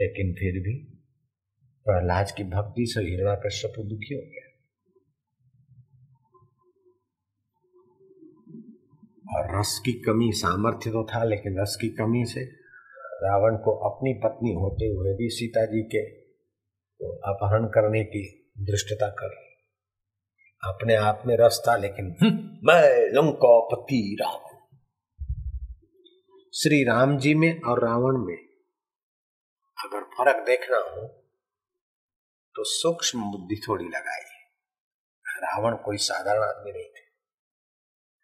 लेकिन 0.00 0.32
फिर 0.32 0.60
भी 0.62 1.02
प्रहलाद 1.84 2.30
की 2.36 2.44
भक्ति 2.44 2.86
से 2.86 3.00
हिरणाकश्यपु 3.00 3.82
दुखी 3.82 4.14
हो 4.14 4.20
गया। 4.20 4.46
और 9.36 9.60
रस 9.60 9.82
की 9.84 9.92
कमी 9.92 10.32
सामर्थ्य 10.32 10.90
तो 10.90 11.06
था, 11.06 11.24
लेकिन 11.24 11.60
रस 11.60 11.76
की 11.80 11.88
कमी 11.88 12.24
से 12.24 12.44
रावण 13.22 13.56
को 13.56 13.76
अपनी 13.90 14.14
पत्नी 14.24 14.52
होते 14.52 14.86
हुए 14.86 15.14
भी 15.14 15.28
सीता 15.28 15.64
जी 15.66 15.82
के 15.82 16.10
तो 16.10 17.12
अपहरण 17.34 17.66
करने 17.66 18.04
की 18.04 18.52
दृष्टता 18.58 19.10
कर 19.10 19.47
अपने 20.64 20.94
आप 20.94 21.22
में 21.26 21.36
रस 21.40 21.64
था 21.68 21.76
लेकिन 21.76 22.16
मैं 22.22 22.30
मैं 22.64 23.12
लंकापति 23.12 24.18
रावण 24.20 24.56
श्री 26.54 26.84
राम 26.84 27.18
जी 27.18 27.34
में 27.34 27.60
और 27.60 27.84
रावण 27.84 28.26
में 28.26 28.48
अगर 29.84 30.04
फ़र्क 30.04 30.46
देखना 30.46 30.76
हो 30.76 31.08
तो 32.54 32.64
सूक्ष्म 32.64 33.22
बुद्धि 33.22 33.60
थोड़ी 33.68 33.84
लगाई 33.84 34.38
रावण 35.28 35.76
कोई 35.76 35.96
साधारण 35.96 36.42
आदमी 36.42 36.72
नहीं 36.72 36.84
थे। 36.84 37.00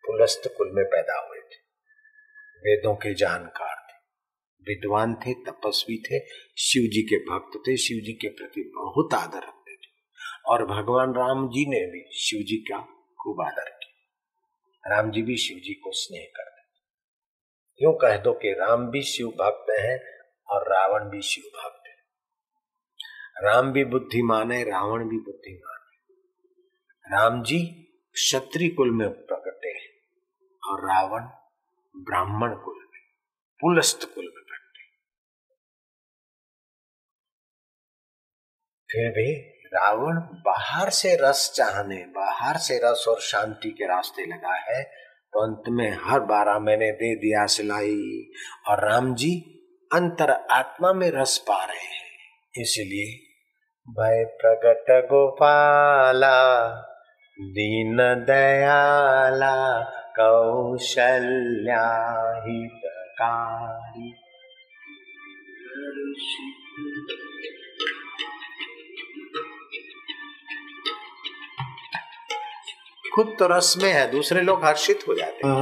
पुलस्त 0.07 0.55
कुल 0.59 0.71
में 0.75 0.85
पैदा 0.85 1.27
हुए 1.29 1.39
थे। 1.39 1.57
वेदों 2.59 2.95
के 2.95 3.15
जानकार 3.15 3.77
थे। 3.77 3.97
विद्वान 4.63 5.15
थे 5.15 5.35
तपस्वी 5.35 5.97
थे। 5.97 6.27
शिव 6.59 6.83
जी 6.83 7.03
के 7.03 7.17
भक्त 7.17 7.59
थे। 7.69 7.77
शिव 7.77 7.97
जी 8.05 8.13
के 8.13 8.29
प्रति 8.29 8.73
बहुत 8.75 9.15
आदर 9.15 9.64
और 10.47 10.65
भगवान 10.67 11.15
राम 11.15 11.49
जी 11.49 11.65
ने 11.67 11.85
भी 11.87 12.05
शिव 12.19 12.43
जी 12.43 12.57
का 12.57 12.79
खूब 13.23 13.41
आदर 13.41 13.71
किया। 13.71 14.97
राम 14.97 15.11
जी 15.11 15.23
भी 15.23 15.37
शिव 15.37 15.59
जी 15.59 15.75
को 15.75 15.93
स्नेह 15.93 16.27
करते 16.37 16.55
यूँ 17.81 17.93
कह 17.95 18.17
दो 18.17 18.33
कि 18.33 18.53
राम 18.53 18.87
भी 18.91 19.03
शिव 19.03 19.29
भक्त 19.29 19.71
है 19.71 19.95
और 20.49 20.69
रावण 20.69 21.09
भी 21.11 21.23
शिव 21.23 21.45
भक्त 21.45 21.87
है। 21.87 21.95
राम 23.45 23.73
भी 23.73 23.85
बुद्धिमान 23.85 24.53
है, 24.53 24.63
रावण 24.65 25.09
भी 25.09 25.19
बुद्धिमान 25.19 25.81
है। 25.85 27.13
राम 27.13 27.43
जी 27.43 27.59
क्षत्रिय 28.15 28.69
कुल 28.69 28.91
में 28.91 29.09
प्रकटे 29.09 29.69
हैं 29.69 29.91
और 30.63 30.85
रावण 30.89 31.27
ब्राह्मण 31.95 32.55
कुल 32.55 32.79
में, 32.93 33.01
पुलस्त 33.61 34.05
कुल 34.15 34.25
में 34.25 34.45
प्रकटे 34.45 34.85
फिर 38.91 39.11
भी 39.11 39.54
रावण 39.77 40.17
बाहर 40.47 40.91
से 40.91 41.15
रस 41.23 41.53
चाहने, 41.57 41.97
बाहर 41.97 42.57
से 42.57 42.77
रस 42.85 43.05
और 43.09 43.21
शांति 43.21 43.71
के 43.71 43.85
रास्ते 43.85 44.27
लगा 44.27 44.55
है 44.55 44.83
तो 45.33 45.41
अंत 45.41 45.63
में 45.69 45.97
हर 46.03 46.21
बारह 46.21 46.59
मैंने 46.59 46.91
दे 46.93 47.15
दिया 47.17 47.47
सिलाई। 47.47 48.31
और 48.69 48.91
राम 48.91 49.15
जी 49.15 49.33
अंतर 49.93 50.31
आत्मा 50.31 50.93
में 50.93 51.11
रस 51.11 51.39
पा 51.39 51.65
रहे 51.65 51.87
हैं। 51.97 52.13
इसलिए 52.59 53.19
भय 53.89 54.25
प्रगट 54.41 55.05
गोपाला, 55.05 56.39
दीन 57.39 57.97
दयाला, 58.27 59.57
कौशल्या 60.19 61.91
खुद 73.15 73.37
तो 73.39 73.47
रस 73.47 73.75
में 73.83 73.93
है 73.93 74.11
दूसरे 74.11 74.41
लोग 74.43 74.65
हर्षित 74.65 75.05
हो 75.09 75.15
जाते 75.15 75.47
हैं। 75.47 75.55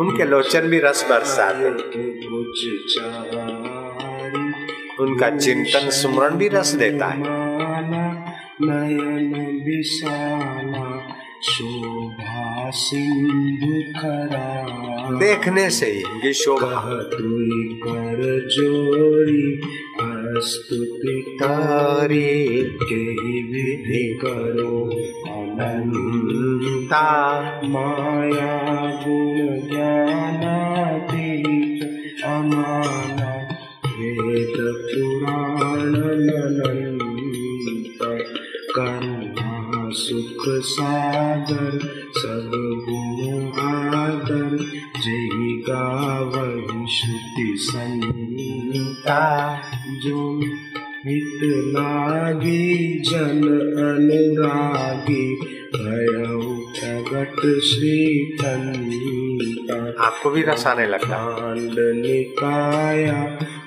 उनके 0.00 0.24
लोचन 0.24 0.68
भी 0.68 0.78
रस 0.78 1.06
बरसाते 1.10 1.70
उनका 5.02 5.30
चिंतन 5.36 5.90
सुमरण 5.90 6.36
भी 6.36 6.48
रस 6.48 6.72
देता 6.74 7.06
है। 7.06 8.11
नयन 8.64 9.62
विशाला 9.66 11.14
शोभा 11.42 12.70
सिंधु 12.70 13.98
खरा 13.98 14.52
देखने 15.10 15.70
से 15.70 15.86
ही 15.86 16.02
उनकी 16.02 16.32
शोभा। 16.32 16.82
कर 17.86 18.48
जोड़ी 18.52 19.60
स्तुति 20.36 21.38
तारी 21.42 22.62
के 22.62 23.42
विधि 23.42 24.18
करो 24.24 24.78
अनंता 25.32 27.06
माया 27.64 29.02
गुण 29.06 29.70
ज्ञानातीत 29.70 31.80
अमाना 32.24 33.30
वेद 33.98 34.56
पुराण 34.58 35.51
सुख 40.42 40.62
सागर 40.66 41.78
सब 42.16 42.50
गुण 42.84 43.58
आदर 43.62 44.56
जय 44.96 45.52
गावहि 45.68 46.86
श्रुति 46.90 47.54
संता 47.58 49.20
जो 50.04 50.22
हित 51.06 51.44
लागी 51.76 53.02
जन 53.10 53.42
अनुरागी 53.84 55.24
भयो 55.76 56.40
प्रगट 56.72 57.40
श्री 57.68 57.98
आपको 60.00 60.30
भी 60.30 60.42
रस 60.42 60.66
आने 60.66 60.86
लगता 60.86 61.22
निकाया 61.54 63.22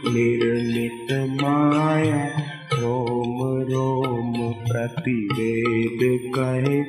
निर्मित 0.07 1.11
माया 1.41 2.25
रोम 2.73 3.39
रोम 3.71 4.34
प्रतिवेद 4.75 5.99
कहे 6.35 6.79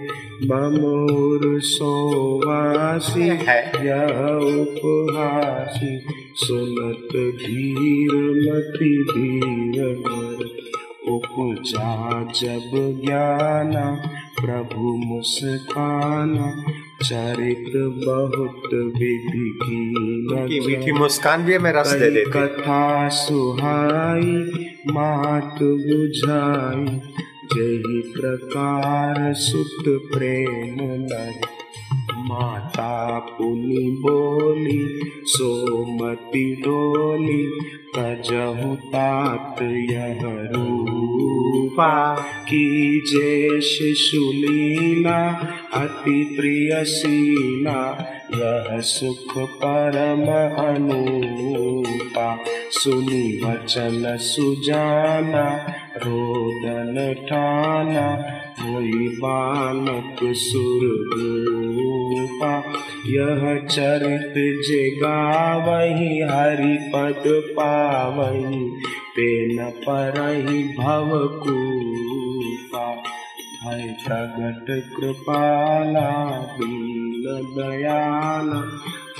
बमोर 0.47 1.61
सोवासी 1.61 3.29
यह 3.87 4.19
उपहासी 4.61 5.99
सुनत 6.35 7.13
धीर 7.43 8.15
मति 8.41 8.91
धीर 9.11 9.87
मर। 9.99 10.45
उपजा 11.11 12.23
जब 12.23 12.71
ज्ञाना 13.05 13.85
प्रभु 14.41 14.97
मुस्काना 15.07 16.49
चरित 17.03 17.73
बहुत 18.07 18.75
विधि 18.97 19.49
की 19.63 20.61
मीठी 20.67 20.93
मुस्कान 20.93 21.45
भी 21.45 21.55
हमें 21.55 21.73
रस 21.73 21.93
दे 21.93 22.11
देती 22.11 22.31
कथा 22.31 23.09
सुहाई 23.09 24.35
मात 24.91 25.59
बुझाई 25.63 27.01
जही 27.55 28.13
प्रकार 28.17 29.35
सुत 29.35 29.85
प्रेम 29.87 30.77
नहीं 30.81 31.57
माता 32.25 33.19
पुनि 33.19 33.97
बोली, 34.01 35.11
सोमति 35.25 36.57
डोली 36.61 37.47
तजहु 37.97 38.75
तात 38.75 39.63
यह 39.63 40.19
रूपा। 40.23 42.17
की 42.21 43.01
जय 43.01 43.61
शिशुलीला 43.61 45.29
अति 45.75 46.37
प्रियशीला 46.41 48.11
यह 48.35 48.81
सुख 48.81 49.39
परम 49.39 50.23
अनुपा 50.67 52.39
सुनी 52.71 53.41
वचन 53.45 54.17
सुजाना 54.21 55.73
रोदन 56.05 57.27
ठाना, 57.27 58.25
वही 58.63 59.09
बालक 59.09 60.17
सुररूपा। 60.23 62.63
यह 63.07 63.67
चरित 63.67 64.65
जगा 64.69 65.57
वही 65.57 66.21
हरि 66.21 66.91
पद 66.95 67.23
पावही 67.27 68.73
पे 69.17 69.55
न 69.55 69.71
पर 69.71 70.75
भव 70.79 71.29
कूपा 71.29 73.03
भय 73.65 73.97
प्रगट 74.07 74.97
कृपाला 74.97 76.41
दीन 76.41 77.55
दयाला, 77.59 78.63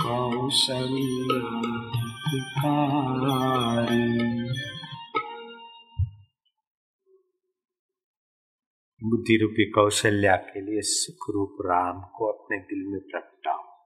कौशल्या 0.01 1.43
बुद्धि 9.11 9.39
रूपी 9.43 9.71
कौशल्या 9.71 10.37
के 10.37 10.61
लिए 10.61 10.81
सुख 10.81 11.35
रूप 11.35 11.57
राम 11.61 12.01
को 12.01 12.33
अपने 12.33 12.59
दिल 12.59 12.87
में 12.87 13.01
प्रगटाओ। 13.01 13.77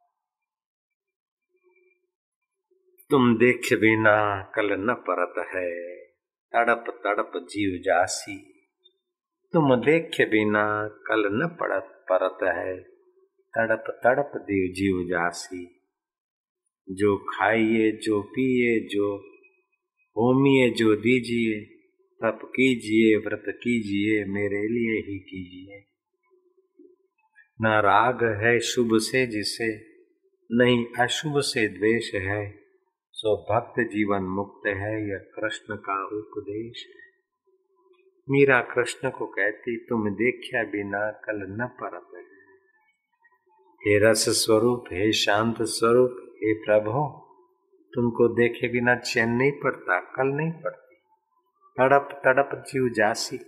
तुम 3.11 3.37
देख 3.37 3.69
बिना 3.73 4.43
कल 4.43 4.69
न 4.73 4.95
परत 4.95 5.47
है, 5.55 5.97
तड़प 6.25 6.85
तड़प 6.89 7.33
जीव 7.37 7.83
जासी। 7.83 8.69
तुम 9.53 9.77
देख 9.77 10.11
बिना 10.21 10.89
कल 10.89 11.31
न 11.33 11.57
पड़त 11.61 12.05
परत 12.13 12.39
है, 12.43 12.83
तड़प 13.59 13.85
तड़प 14.05 14.31
देव 14.35 14.73
जीव 14.73 15.07
जासी। 15.11 15.81
जो 16.91 17.17
खाइए, 17.17 17.93
जो 17.93 18.23
पिए, 18.23 18.89
जो 18.89 19.17
होमिए, 20.11 20.71
जो 20.71 20.97
दीजिए 20.97 21.80
तप 22.25 22.39
कीजिए, 22.45 23.17
व्रत 23.17 23.43
कीजिए, 23.49 24.25
मेरे 24.25 24.69
लिए 24.69 25.13
ही 25.13 25.19
कीजिए। 25.19 25.85
न 27.63 27.67
राग 27.67 28.45
है 28.45 28.59
शुभ 28.59 28.89
से 28.93 29.27
जिसे, 29.27 29.77
नहीं 30.53 30.87
अशुभ 31.01 31.41
से 31.41 31.69
द्वेष 31.69 32.15
है। 32.15 32.55
सो 33.13 33.37
भक्त 33.37 33.81
जीवन 33.81 34.23
मुक्त 34.23 34.67
है, 34.67 35.09
यह 35.09 35.17
कृष्ण 35.17 35.77
का 35.77 36.07
उपदेश 36.07 36.87
है। 36.87 37.01
मीरा 38.31 38.61
कृष्ण 38.61 39.11
को 39.11 39.27
कहती, 39.27 39.77
तुम 39.77 40.11
देखा 40.11 40.65
बिना 40.65 41.11
कल 41.11 41.37
न 41.37 41.67
परत 41.67 42.07
हे 43.87 43.99
रस 43.99 44.29
स्वरूप, 44.29 44.85
हे 44.93 45.13
शांत 45.13 45.57
स्वरूप, 45.63 46.17
हे 46.35 46.55
प्रभु, 46.55 46.91
तुमको 47.95 48.29
देखे 48.29 48.69
बिना 48.69 48.97
चैन 48.97 49.29
नहीं 49.29 49.53
पड़ता, 49.53 50.01
कल 50.01 50.27
नहीं 50.27 50.53
पड़ता। 50.53 50.90
तड़प 51.81 52.09
तड़प 52.13 52.65
जीव 52.69 52.93
जासी। 52.97 53.39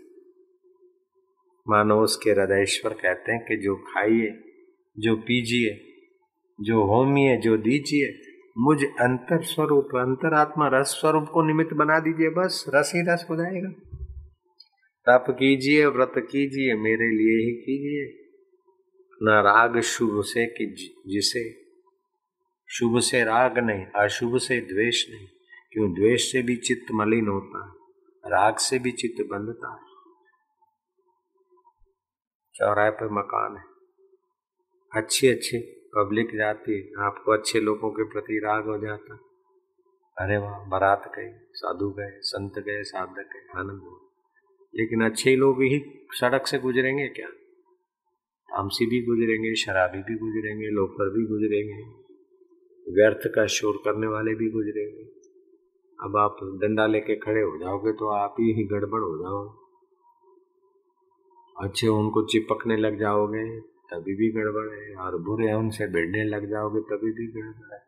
मानो 1.68 2.00
उसके 2.00 2.30
हृदयश्वर 2.30 2.92
कहते 2.92 3.32
हैं 3.32 3.44
कि 3.48 3.56
जो 3.56 3.76
खाइए, 3.76 4.30
जो 4.98 5.16
पीजिए, 5.16 5.88
जो 6.60 6.84
होमिए, 6.84 7.36
जो 7.36 7.56
दीजिए, 7.56 8.18
मुझ 8.58 8.84
अंतर 8.84 9.42
स्वरूप, 9.42 9.84
अंतरात्मा 9.84 10.68
रस 10.68 10.86
स्वरूप 10.86 11.28
को 11.28 11.42
निमित्त 11.42 11.74
बना 11.74 12.00
दीजिए, 12.00 12.28
बस 12.28 12.64
रस 12.74 12.92
ही 12.94 13.00
रस 13.00 13.26
हो 13.30 13.36
जाएगा। 13.36 13.68
तप 15.08 15.24
कीजिए, 15.30 15.86
व्रत 15.86 16.12
कीजिए, 16.16 16.74
मेरे 16.74 17.10
लिए 17.10 17.46
ही 17.46 17.52
कीजिए। 17.52 18.22
न 19.22 19.28
राग 19.28 19.80
शुभ 19.80 20.22
से 20.24 20.46
कि 20.46 20.66
जिसे। 21.06 21.62
शुभ 22.68 22.98
से 22.98 23.24
राग 23.24 23.58
नहीं, 23.58 23.86
अशुभ 23.96 24.38
से 24.38 24.60
द्वेष 24.60 25.10
नहीं, 25.10 25.26
क्यों? 25.72 25.94
द्वेष 25.94 26.32
से 26.32 26.42
भी 26.42 26.56
चित्त 26.56 26.92
मलिन 26.92 27.28
होता 27.28 27.66
है। 27.66 27.81
राग 28.26 28.56
से 28.56 28.78
भी 28.78 28.92
चित्त 28.92 29.24
बंधता 29.30 29.72
है। 29.72 29.92
चौराहे 32.54 32.90
पर 32.90 33.08
मकान 33.10 33.56
है। 33.56 33.64
अच्छी 35.02 35.28
अच्छी 35.28 35.58
पब्लिक 35.96 36.36
जाती 36.36 36.76
है, 36.76 37.04
आपको 37.06 37.32
अच्छे 37.32 37.60
लोगों 37.60 37.90
के 37.90 38.04
प्रति 38.04 38.38
राग 38.44 38.64
हो 38.64 38.78
जाता 38.78 39.14
अरे 40.18 40.36
वाह, 40.36 40.68
बारात 40.68 41.12
गए, 41.16 41.40
साधु 41.52 41.90
गए, 41.90 42.18
संत 42.20 42.58
गए, 42.58 42.82
साधक 42.82 43.30
गए, 43.32 43.60
आनंद 43.60 43.80
हो 43.80 44.08
लेकिन 44.74 45.04
अच्छे 45.04 45.36
लोग 45.36 45.62
ही 45.62 46.06
सड़क 46.10 46.46
से 46.46 46.58
गुजरेंगे 46.58 47.08
क्या? 47.08 47.28
तामसी 48.48 48.86
भी 48.86 49.02
गुजरेंगे, 49.02 49.54
शराबी 49.54 49.98
भी 49.98 50.14
गुजरेंगे 50.14 50.66
लोकर 50.66 51.08
भी 51.10 51.26
गुजरेंगे, 51.26 51.82
व्यर्थ 52.92 53.34
का 53.34 53.46
शोर 53.46 53.76
करने 53.76 54.06
वाले 54.06 54.34
भी 54.34 54.50
गुजरेंगे। 54.50 55.21
अब 56.02 56.16
आप 56.16 56.36
डंडा 56.42 56.86
लेके 56.86 57.14
खड़े 57.16 57.40
हो 57.40 57.58
जाओगे 57.58 57.92
तो 57.92 58.08
आप 58.08 58.34
ही 58.40 58.64
गड़बड़ 58.64 59.00
हो 59.00 59.16
जाओ। 59.18 59.42
अच्छे 61.56 61.88
उनको 61.88 62.22
चिपकने 62.22 62.76
लग 62.76 62.98
जाओगे, 62.98 63.60
तभी 63.60 64.14
भी 64.14 64.30
गड़बड़ 64.30 64.68
है, 64.74 64.94
और 64.96 65.16
बुरे 65.18 65.52
उनसे 65.52 65.86
भिड़ने 65.86 66.24
लग 66.24 66.50
जाओगे, 66.50 66.80
तभी 66.80 67.12
भी 67.12 67.26
गड़बड़ 67.26 67.74
है। 67.74 67.80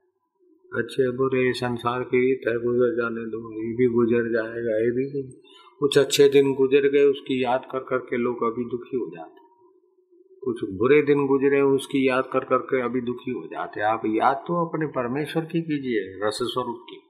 अच्छे 0.72 1.10
बुरे 1.16 1.52
संसार 1.52 2.02
की 2.02 2.20
रीत 2.20 2.48
है, 2.48 2.54
गुजर 2.58 2.94
जाने 2.96 3.24
दो, 3.26 3.40
ये 3.62 3.74
भी 3.74 3.86
गुजर 3.88 4.32
जाएगा, 4.32 4.76
ये 4.78 4.90
भी 4.90 5.22
कुछ 5.80 5.98
अच्छे 5.98 6.28
दिन 6.28 6.52
गुजर 6.54 6.88
गए, 6.88 7.04
उसकी 7.04 7.42
याद 7.44 7.66
कर 7.72 7.78
करके 7.78 8.16
लोग 8.16 8.42
अभी 8.42 8.64
दुखी 8.64 8.96
हो 8.96 9.10
जाते 9.16 9.42
कुछ 10.42 10.64
बुरे 10.70 11.00
दिन 11.02 11.26
गुजरे, 11.26 11.60
उसकी 11.60 12.08
याद 12.08 12.28
कर 12.32 12.44
करके 12.44 12.80
अभी 12.82 13.00
दुखी 13.00 13.30
हो 13.30 13.46
जाते 13.46 13.80
आप 13.80 14.02
याद 14.06 14.44
तो 14.48 14.64
अपने 14.66 14.86
परमेश्वर 14.86 15.44
की 15.44 15.62
कीजिए, 15.62 16.26
रस 16.26 16.38
स्वरूप 16.42 16.84
की। 16.90 17.00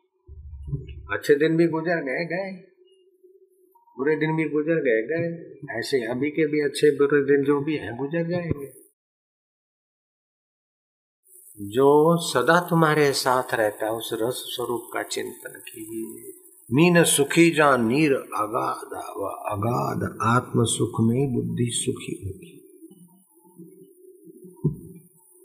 अच्छे 1.12 1.34
दिन 1.34 1.56
भी 1.56 1.66
गुजर 1.66 1.96
गए 1.96 2.24
गए। 2.24 2.70
बुरे 3.98 4.16
दिन 4.16 4.36
भी 4.36 4.44
गुजर 4.44 4.74
गए 4.74 5.02
गए। 5.02 5.54
ऐसे 5.78 6.04
अभी 6.04 6.30
के 6.30 6.46
भी 6.46 6.60
अच्छे 6.60 6.90
बुरे 6.90 7.22
दिन 7.22 7.44
जो 7.44 7.60
भी 7.60 7.76
हैं, 7.76 7.96
गुजर 7.96 8.30
जाएँगे। 8.30 8.84
जो 11.66 12.16
सदा 12.16 12.66
तुम्हारे 12.70 13.12
साथ 13.12 13.54
रहता 13.54 13.86
है, 13.86 13.92
उस 13.92 14.10
रस 14.12 14.44
स्वरूप 14.48 14.90
का 14.94 15.02
चिंतन 15.02 15.62
कीजिए। 15.68 16.32
मीन 16.72 17.04
सुखी 17.04 17.50
जा, 17.50 17.76
नीर 17.76 18.12
अगाध 18.12 19.14
व 19.16 19.24
अगाध 19.26 20.18
आत्म 20.22 20.64
सुख 20.64 20.90
में 21.00 21.34
बुद्धि 21.34 21.70
सुखी 21.70 22.22
होगी। 22.24 22.60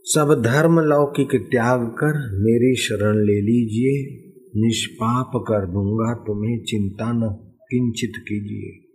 सब 0.04 0.42
धर्म 0.46 0.80
लौकिक 0.80 1.36
त्याग 1.52 1.80
कर 1.80 2.40
मेरी 2.40 2.76
शरण 2.76 3.18
ले 3.18 3.42
लीजिए। 3.42 4.29
निष्पाप 4.56 5.32
कर 5.36 5.66
दूँगा 5.66 6.24
तुम्हें 6.28 6.64
चिंता 6.64 7.14
न, 7.14 7.30
किंचित 7.62 8.12
कीजिए। 8.18 8.86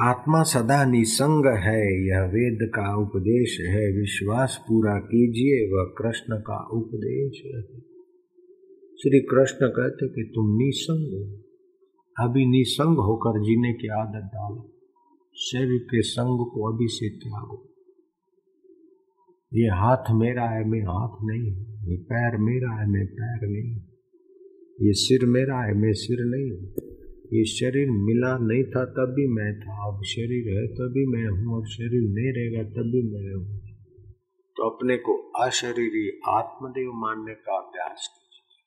आत्मा 0.00 0.42
सदा 0.42 0.84
निसंग 0.84 1.46
है, 1.46 2.06
यह 2.06 2.20
वेद 2.20 2.58
का 2.62 2.96
उपदेश 2.96 3.60
है, 3.60 3.92
विश्वास 3.92 4.64
पूरा 4.68 4.98
कीजिए, 4.98 5.76
वह 5.76 5.94
कृष्ण 5.98 6.36
का 6.36 6.68
उपदेश 6.72 7.42
है। 7.46 7.80
श्री 9.02 9.20
कृष्ण 9.20 9.66
कहते 9.66 10.08
कि 10.08 10.32
तुम 10.34 10.56
निसंग 10.56 11.12
हो। 11.12 11.42
अभी 12.24 12.46
निसंग 12.46 12.98
होकर 12.98 13.40
जीने 13.40 13.72
की 13.72 13.88
आदत 13.88 14.24
डालो, 14.24 14.72
शरीर 15.36 15.78
के 15.78 16.02
संग 16.02 16.46
को 16.46 16.72
अभी 16.72 16.86
से 16.88 17.08
त्यागो। 17.08 17.71
ये 19.54 19.68
हाथ 19.68 20.10
मेरा 20.10 20.42
है, 20.42 20.64
मैं 20.64 20.80
हाथ 20.80 21.16
नहीं 21.22 21.52
ये 21.90 21.96
पैर 21.96 22.36
मेरा 22.36 22.80
है, 22.80 22.88
मैं 22.88 23.06
पैर 23.06 23.48
नहीं 23.48 23.76
ये 24.86 24.92
सिर 24.92 25.26
मेरा 25.26 25.62
है, 25.62 25.74
मैं 25.74 25.92
सिर 25.92 26.16
नहीं 26.20 26.50
हूँ। 26.50 26.74
ये 27.34 27.44
शरीर 27.44 27.90
मिला 27.90 28.38
नहीं 28.38 28.64
था 28.64 28.84
तब 28.84 29.12
भी 29.16 29.26
मैं 29.26 29.60
था। 29.60 29.72
अब 29.86 30.02
शरीर 30.02 30.58
है 30.58 30.66
तभी 30.66 31.06
मैं 31.06 31.28
हूँ। 31.28 31.54
और 31.54 31.66
शरीर 31.66 32.02
नहीं 32.02 32.32
रहेगा 32.32 32.62
तब 32.62 32.90
भी 32.90 33.02
मैं 33.02 33.34
हूँ। 33.34 33.58
तो 34.56 34.70
अपने 34.70 34.96
को 34.96 35.30
अशरीरी 35.40 36.20
आत्मदेव 36.28 36.92
मानने 36.92 37.34
का 37.34 37.56
अभ्यास 37.56 38.08
कीजिए। 38.12 38.62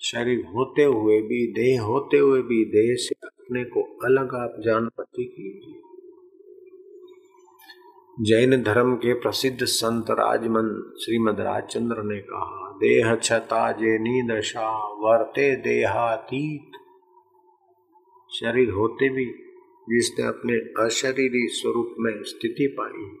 शरीर 0.00 0.44
होते 0.44 0.82
हुए 0.82 1.20
भी, 1.20 1.52
देह 1.52 1.82
होते 1.82 2.16
हुए 2.16 2.42
भी, 2.42 2.64
देह 2.64 2.94
से 2.96 3.14
अपने 3.26 3.64
को 3.64 3.82
अलग 3.82 4.34
आप 4.34 4.62
जान 4.64 4.88
पति 4.88 5.24
कीजिए। 5.24 5.89
जैन 8.22 8.62
धर्म 8.62 8.94
के 8.94 9.14
प्रसिद्ध 9.14 9.64
संत 9.64 10.06
राजमन 10.10 10.92
श्रीमद 11.04 11.40
राजचंद्र 11.40 11.96
ने 11.98 12.20
कहा, 12.20 12.70
देह 12.70 13.16
छता 13.16 13.72
जे 13.72 14.38
दशा 14.38 14.76
वर्ते 14.78 15.56
देहातीत। 15.56 16.70
शरीर 18.34 18.70
होते 18.70 19.08
भी 19.08 19.24
जिसने 19.90 20.26
अपने 20.26 20.84
अशरीरी 20.84 21.48
स्वरूप 21.48 21.94
में 21.98 22.22
स्थिति 22.22 22.76
पाई। 22.80 23.18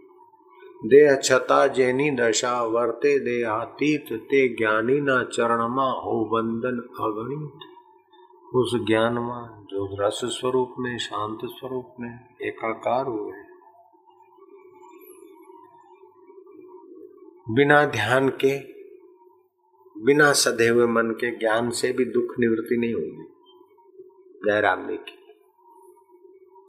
देह 0.88 1.16
छता 1.16 1.66
जैनी 1.66 2.10
दशा 2.10 2.62
वर्ते 2.62 3.18
देहातीत, 3.18 4.04
ते 4.12 4.48
ज्ञानी 4.48 5.00
न 5.00 5.28
चरणमा 5.32 5.90
हो 5.90 6.30
वंदन 6.32 6.78
अगणित। 7.00 7.70
उस 8.54 8.70
ज्ञान 8.74 9.12
ज्ञानवान, 9.12 9.64
जो 9.64 10.06
रस 10.06 10.20
स्वरूप 10.24 10.74
में, 10.78 10.98
शांत 10.98 11.38
स्वरूप 11.44 11.94
में 12.00 12.18
एकाकार 12.42 13.06
हुए 13.06 13.49
बिना 17.54 17.84
ध्यान 17.84 18.28
के, 18.28 18.58
बिना 20.04 20.32
सधे 20.32 20.68
हुए 20.68 20.86
मन 20.86 21.10
के 21.10 21.38
ज्ञान 21.38 21.70
से 21.70 21.92
भी 21.92 22.04
दुख 22.04 22.34
निवृत्ति 22.40 22.76
नहीं 22.76 22.94
होगी। 22.94 23.24
जयराम 24.46 24.88
जी 24.88 24.96
की 24.96 25.16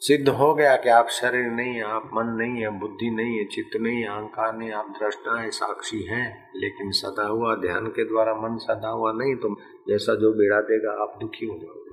सिद्ध 0.02 0.30
हो 0.30 0.54
गया 0.56 0.76
कि 0.76 0.90
आप 0.90 1.08
शरीर 1.10 1.46
नहीं 1.46 1.74
है, 1.74 1.84
आप 1.84 2.12
मन 2.14 2.26
नहीं 2.26 2.62
है, 2.62 2.80
बुद्धि 2.80 3.10
नहीं 3.10 3.38
है, 3.38 3.46
चित्त 3.46 3.82
नहीं 3.82 4.02
है, 4.02 4.08
अहंकार 4.08 4.58
नहीं 4.58 4.72
आप 4.72 4.90
दृष्टा 4.90 5.42
है, 5.42 5.50
साक्षी 5.50 6.02
हैं, 6.04 6.50
लेकिन 6.56 6.92
सदा 6.92 7.28
हुआ, 7.28 7.56
ध्यान 7.56 7.88
के 7.88 8.04
द्वारा 8.04 8.34
मन 8.34 8.58
सदा 8.58 8.90
हुआ 8.90 9.12
नहीं 9.12 9.36
तो 9.36 9.56
जैसा 9.90 10.16
जो 10.16 10.34
बेड़ा 10.34 10.62
देगा, 10.62 10.92
आप 11.04 11.18
दुखी 11.22 11.46
हो 11.46 11.58
जाओगे। 11.58 11.92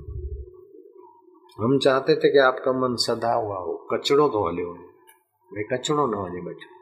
हम 1.64 1.79
चाहते 1.79 2.16
थे 2.16 2.33
कि 2.33 2.38
आपका 2.38 2.72
मन 2.72 2.96
सदा 2.96 3.35
हुआ 3.35 3.57
हो, 3.57 3.88
कचड़ो 3.92 4.29
तो 4.29 4.48
हले 4.48 4.62
हो 4.62 4.72
वे 5.53 5.62
कचड़ो 5.62 6.07
न 6.07 6.14
हो 6.14 6.51
बच्चों 6.51 6.77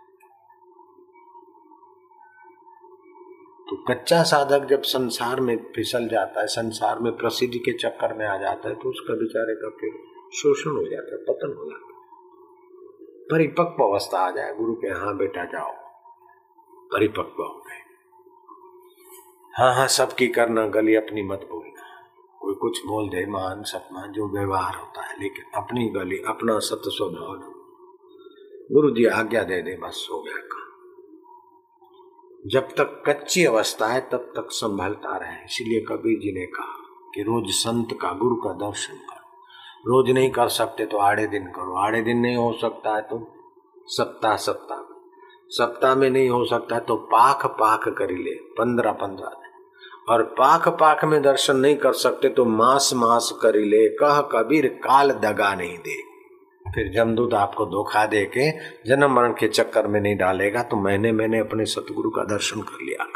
तो 3.70 3.76
कच्चा 3.76 4.22
साधक 4.22 4.64
जब 4.64 4.82
संसार 4.82 5.40
में 5.40 5.72
फिसल 5.76 6.08
जाता 6.08 6.40
है, 6.40 6.46
संसार 6.46 6.98
में 6.98 7.16
प्रसिद्धि 7.16 7.58
के 7.58 7.72
चक्कर 7.72 8.14
में 8.14 8.26
आ 8.26 8.36
जाता 8.36 8.68
है 8.68 8.74
तो 8.74 8.88
उसका 8.88 9.14
बेचारे 9.14 9.54
का 9.54 9.68
फिर 9.68 9.90
शोषण 10.34 10.70
हो 10.70 10.90
जाता 10.90 11.14
है, 11.14 11.22
पतन 11.22 11.56
हो 11.58 11.64
जाता 11.64 11.86
है। 11.86 11.96
परिपक्व 13.30 13.84
अवस्था 13.84 14.18
आ 14.18 14.30
जाए, 14.30 14.54
गुरु 14.54 14.74
के 14.74 14.88
हाँ 14.88 15.16
बेटा, 15.16 15.44
जाओ। 15.44 15.72
परिपक्व 16.92 17.42
हो 17.42 17.62
गए। 17.66 17.76
हाँ 19.54 19.74
हाँ 19.74 19.86
सबकी 19.86 20.28
करना 20.28 20.66
गली 20.66 20.94
अपनी 20.94 21.22
मत 21.22 21.38
बोलना। 21.38 21.82
कोई 22.40 22.54
कुछ 22.54 22.86
बोल 22.86 23.08
दे, 23.08 23.26
मान, 23.26 23.62
सपना, 23.62 24.06
जो 24.06 24.38
व्यवहार 24.38 24.74
होता 24.74 25.02
है, 25.02 25.22
लेकिन 25.22 25.62
अपनी 25.62 25.88
गली, 25.88 26.16
अपना 26.16 26.58
सत्य 26.58 26.90
स्वभाव 26.90 27.52
गुरु 28.72 28.90
जी, 28.90 29.04
आज्ञा 29.04 29.42
दे 29.42 29.62
दे, 29.62 29.76
बस 29.76 30.08
हो 30.12 30.22
गया 30.22 30.36
जब 32.46 32.68
तक 32.70 33.02
कच्ची 33.06 33.44
अवस्था 33.44 33.86
है, 33.86 34.00
तब 34.00 34.32
तक 34.36 34.48
संभलता 34.50 35.16
रहे। 35.16 35.44
इसलिए 35.44 35.80
कबीर 35.80 36.18
जी 36.20 36.32
ने 36.32 36.46
कहा 36.46 36.74
कि 37.14 37.22
रोज 37.22 37.50
संत 37.52 37.96
का 38.02 38.12
गुरु 38.12 38.36
का 38.36 38.52
दर्शन 38.58 38.96
करो। 38.96 39.24
रोज 39.86 40.10
नहीं 40.14 40.30
कर 40.30 40.48
सकते 40.48 40.86
तो 40.86 40.98
आड़े 40.98 41.26
दिन 41.26 41.46
करो। 41.46 41.78
आड़े 41.78 42.02
दिन 42.02 42.18
नहीं 42.18 42.36
हो 42.36 42.52
सकता 42.52 42.94
है 42.96 43.02
तो 43.02 43.18
सप्ताह 43.88 44.36
सप्ताह 44.36 44.78
में। 44.78 44.94
सप्ताह 45.50 45.94
में 45.94 46.08
नहीं 46.10 46.28
हो 46.28 46.44
सकता 46.44 46.74
है 46.74 46.80
तो 46.80 46.96
पाख 47.06 47.46
पाख 47.46 47.88
कर 47.88 48.10
ले, 48.10 48.34
पंद्रह 48.52 48.92
पंद्रह 48.92 49.28
दिन। 49.30 49.52
और 50.08 50.22
पाख 50.38 50.68
पाख 50.80 51.04
में 51.04 51.20
दर्शन 51.22 51.56
नहीं 51.56 51.76
कर 51.76 51.92
सकते 51.92 52.28
तो 52.28 52.44
मास 52.44 52.90
मास 52.94 53.32
कर 53.42 53.54
ले। 53.56 53.88
कह 53.96 54.20
कबीर, 54.32 54.66
काल 54.84 55.10
दगा 55.12 55.54
नहीं 55.54 55.78
दे। 55.78 56.02
फिर 56.76 56.92
जमदूत 56.92 57.34
आपको 57.34 57.66
धोखा 57.66 58.06
दे 58.06 58.24
के 58.24 58.50
जन्म 58.86 59.10
मरण 59.10 59.32
के 59.32 59.48
चक्कर 59.48 59.86
में 59.86 60.00
नहीं 60.00 60.16
डालेगा 60.16 60.62
तो 60.62 60.76
मैंने 60.76 61.12
मैंने 61.12 61.38
अपने 61.38 61.64
सतगुरु 61.64 62.10
का 62.10 62.24
दर्शन 62.24 62.60
कर 62.60 62.84
लिया। 62.84 63.06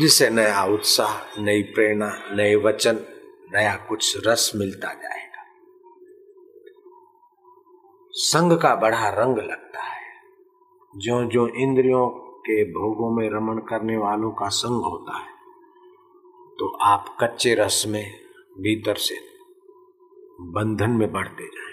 जिससे 0.00 0.30
नया 0.30 0.64
उत्साह, 0.64 1.42
नई 1.42 1.62
प्रेरणा, 1.62 2.12
नए 2.32 2.56
वचन, 2.56 2.98
नया 3.54 3.74
कुछ 3.74 4.26
रस 4.26 4.52
मिलता 4.56 4.88
जाएगा। 4.94 5.42
संग 8.12 8.52
का 8.52 8.76
बड़ा 8.76 9.08
रंग 9.08 9.38
लगता 9.38 9.82
है। 9.82 10.02
जो 10.96 11.24
जो 11.24 11.48
इंद्रियों 11.48 12.08
के 12.38 12.64
भोगों 12.64 13.16
में 13.16 13.30
रमण 13.30 13.58
करने 13.58 13.96
वालों 13.96 14.30
का 14.30 14.48
संग 14.48 14.84
होता 14.84 15.16
है 15.18 15.30
तो 16.58 16.76
आप 16.76 17.16
कच्चे 17.20 17.54
रस 17.54 17.84
में 17.88 18.20
भीतर 18.58 18.94
से 18.94 19.35
बंधन 20.46 20.90
में 20.90 21.12
बढ़ते 21.12 21.44
जाए। 21.44 21.72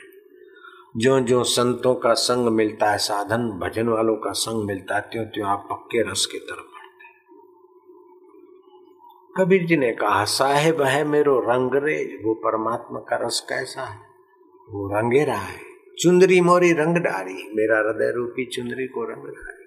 जो 0.98 1.20
जो 1.20 1.44
संतों 1.44 1.96
का 1.96 2.14
संग 2.14 2.48
मिलता 2.48 2.92
है, 2.92 2.98
साधन 2.98 3.50
भजन 3.60 3.88
वालों 3.88 4.16
का 4.16 4.32
संग 4.32 4.66
मिलता 4.66 4.96
है 4.96 5.02
त्यों 5.02 5.26
त्यों 5.26 5.48
आप 5.48 5.68
पक्के 5.72 6.12
रस 6.12 6.26
की 6.26 6.38
तरफ़ 6.38 6.58
बढ़ते 6.58 6.74
कबीर 9.38 9.66
जी 9.66 9.78
ने 9.78 9.92
कहा, 9.92 10.24
साहेब, 10.24 10.82
है 10.82 11.04
मेरो 11.04 11.40
रंग 11.40 11.72
रे, 11.76 12.20
वो 12.24 12.34
परमात्मा 12.34 13.00
का 13.00 13.16
रस 13.16 13.46
कैसा 13.50 13.82
है? 13.82 13.98
वो 14.70 14.88
रंगे 14.98 15.24
रहा 15.24 15.38
है, 15.38 15.60
चुंदरी 16.00 16.42
मोरी 16.42 16.72
रंग 16.74 16.98
डारी, 16.98 17.44
मेरा 17.56 17.78
हृदय 17.78 18.12
रूपी 18.16 18.46
चुंदरी 18.46 18.88
को 18.88 19.04
रंग 19.04 19.26
डारी। 19.26 19.64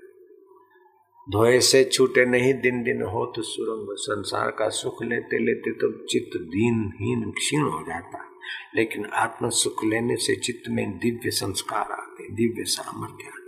धोए 1.32 1.60
से 1.60 1.84
छूटे 1.84 2.24
नहीं 2.24 2.54
दिन 2.54 2.82
दिन 2.82 3.02
हो 3.02 3.32
तो 3.36 3.42
सुरंग, 3.42 3.96
संसार 3.96 4.50
का 4.50 4.68
सुख 4.68 5.02
लेते 5.02 5.38
लेते 5.38 5.70
तो 5.70 6.06
चित्त 6.06 6.36
दीन 6.36 6.92
हीन 7.00 7.30
क्षीण 7.30 7.60
हो 7.60 7.84
जाता 7.88 8.18
है। 8.18 8.35
लेकिन 8.74 9.06
आत्म 9.14 9.48
सुख 9.54 9.84
लेने 9.84 10.16
से 10.16 10.36
चित्त 10.36 10.68
में 10.68 10.86
दिव्य 10.98 11.30
संस्कार 11.30 11.92
आते 11.92 12.30
दिव्य 12.34 12.64
सामर्थ्य 12.70 13.28
आते 13.28 13.45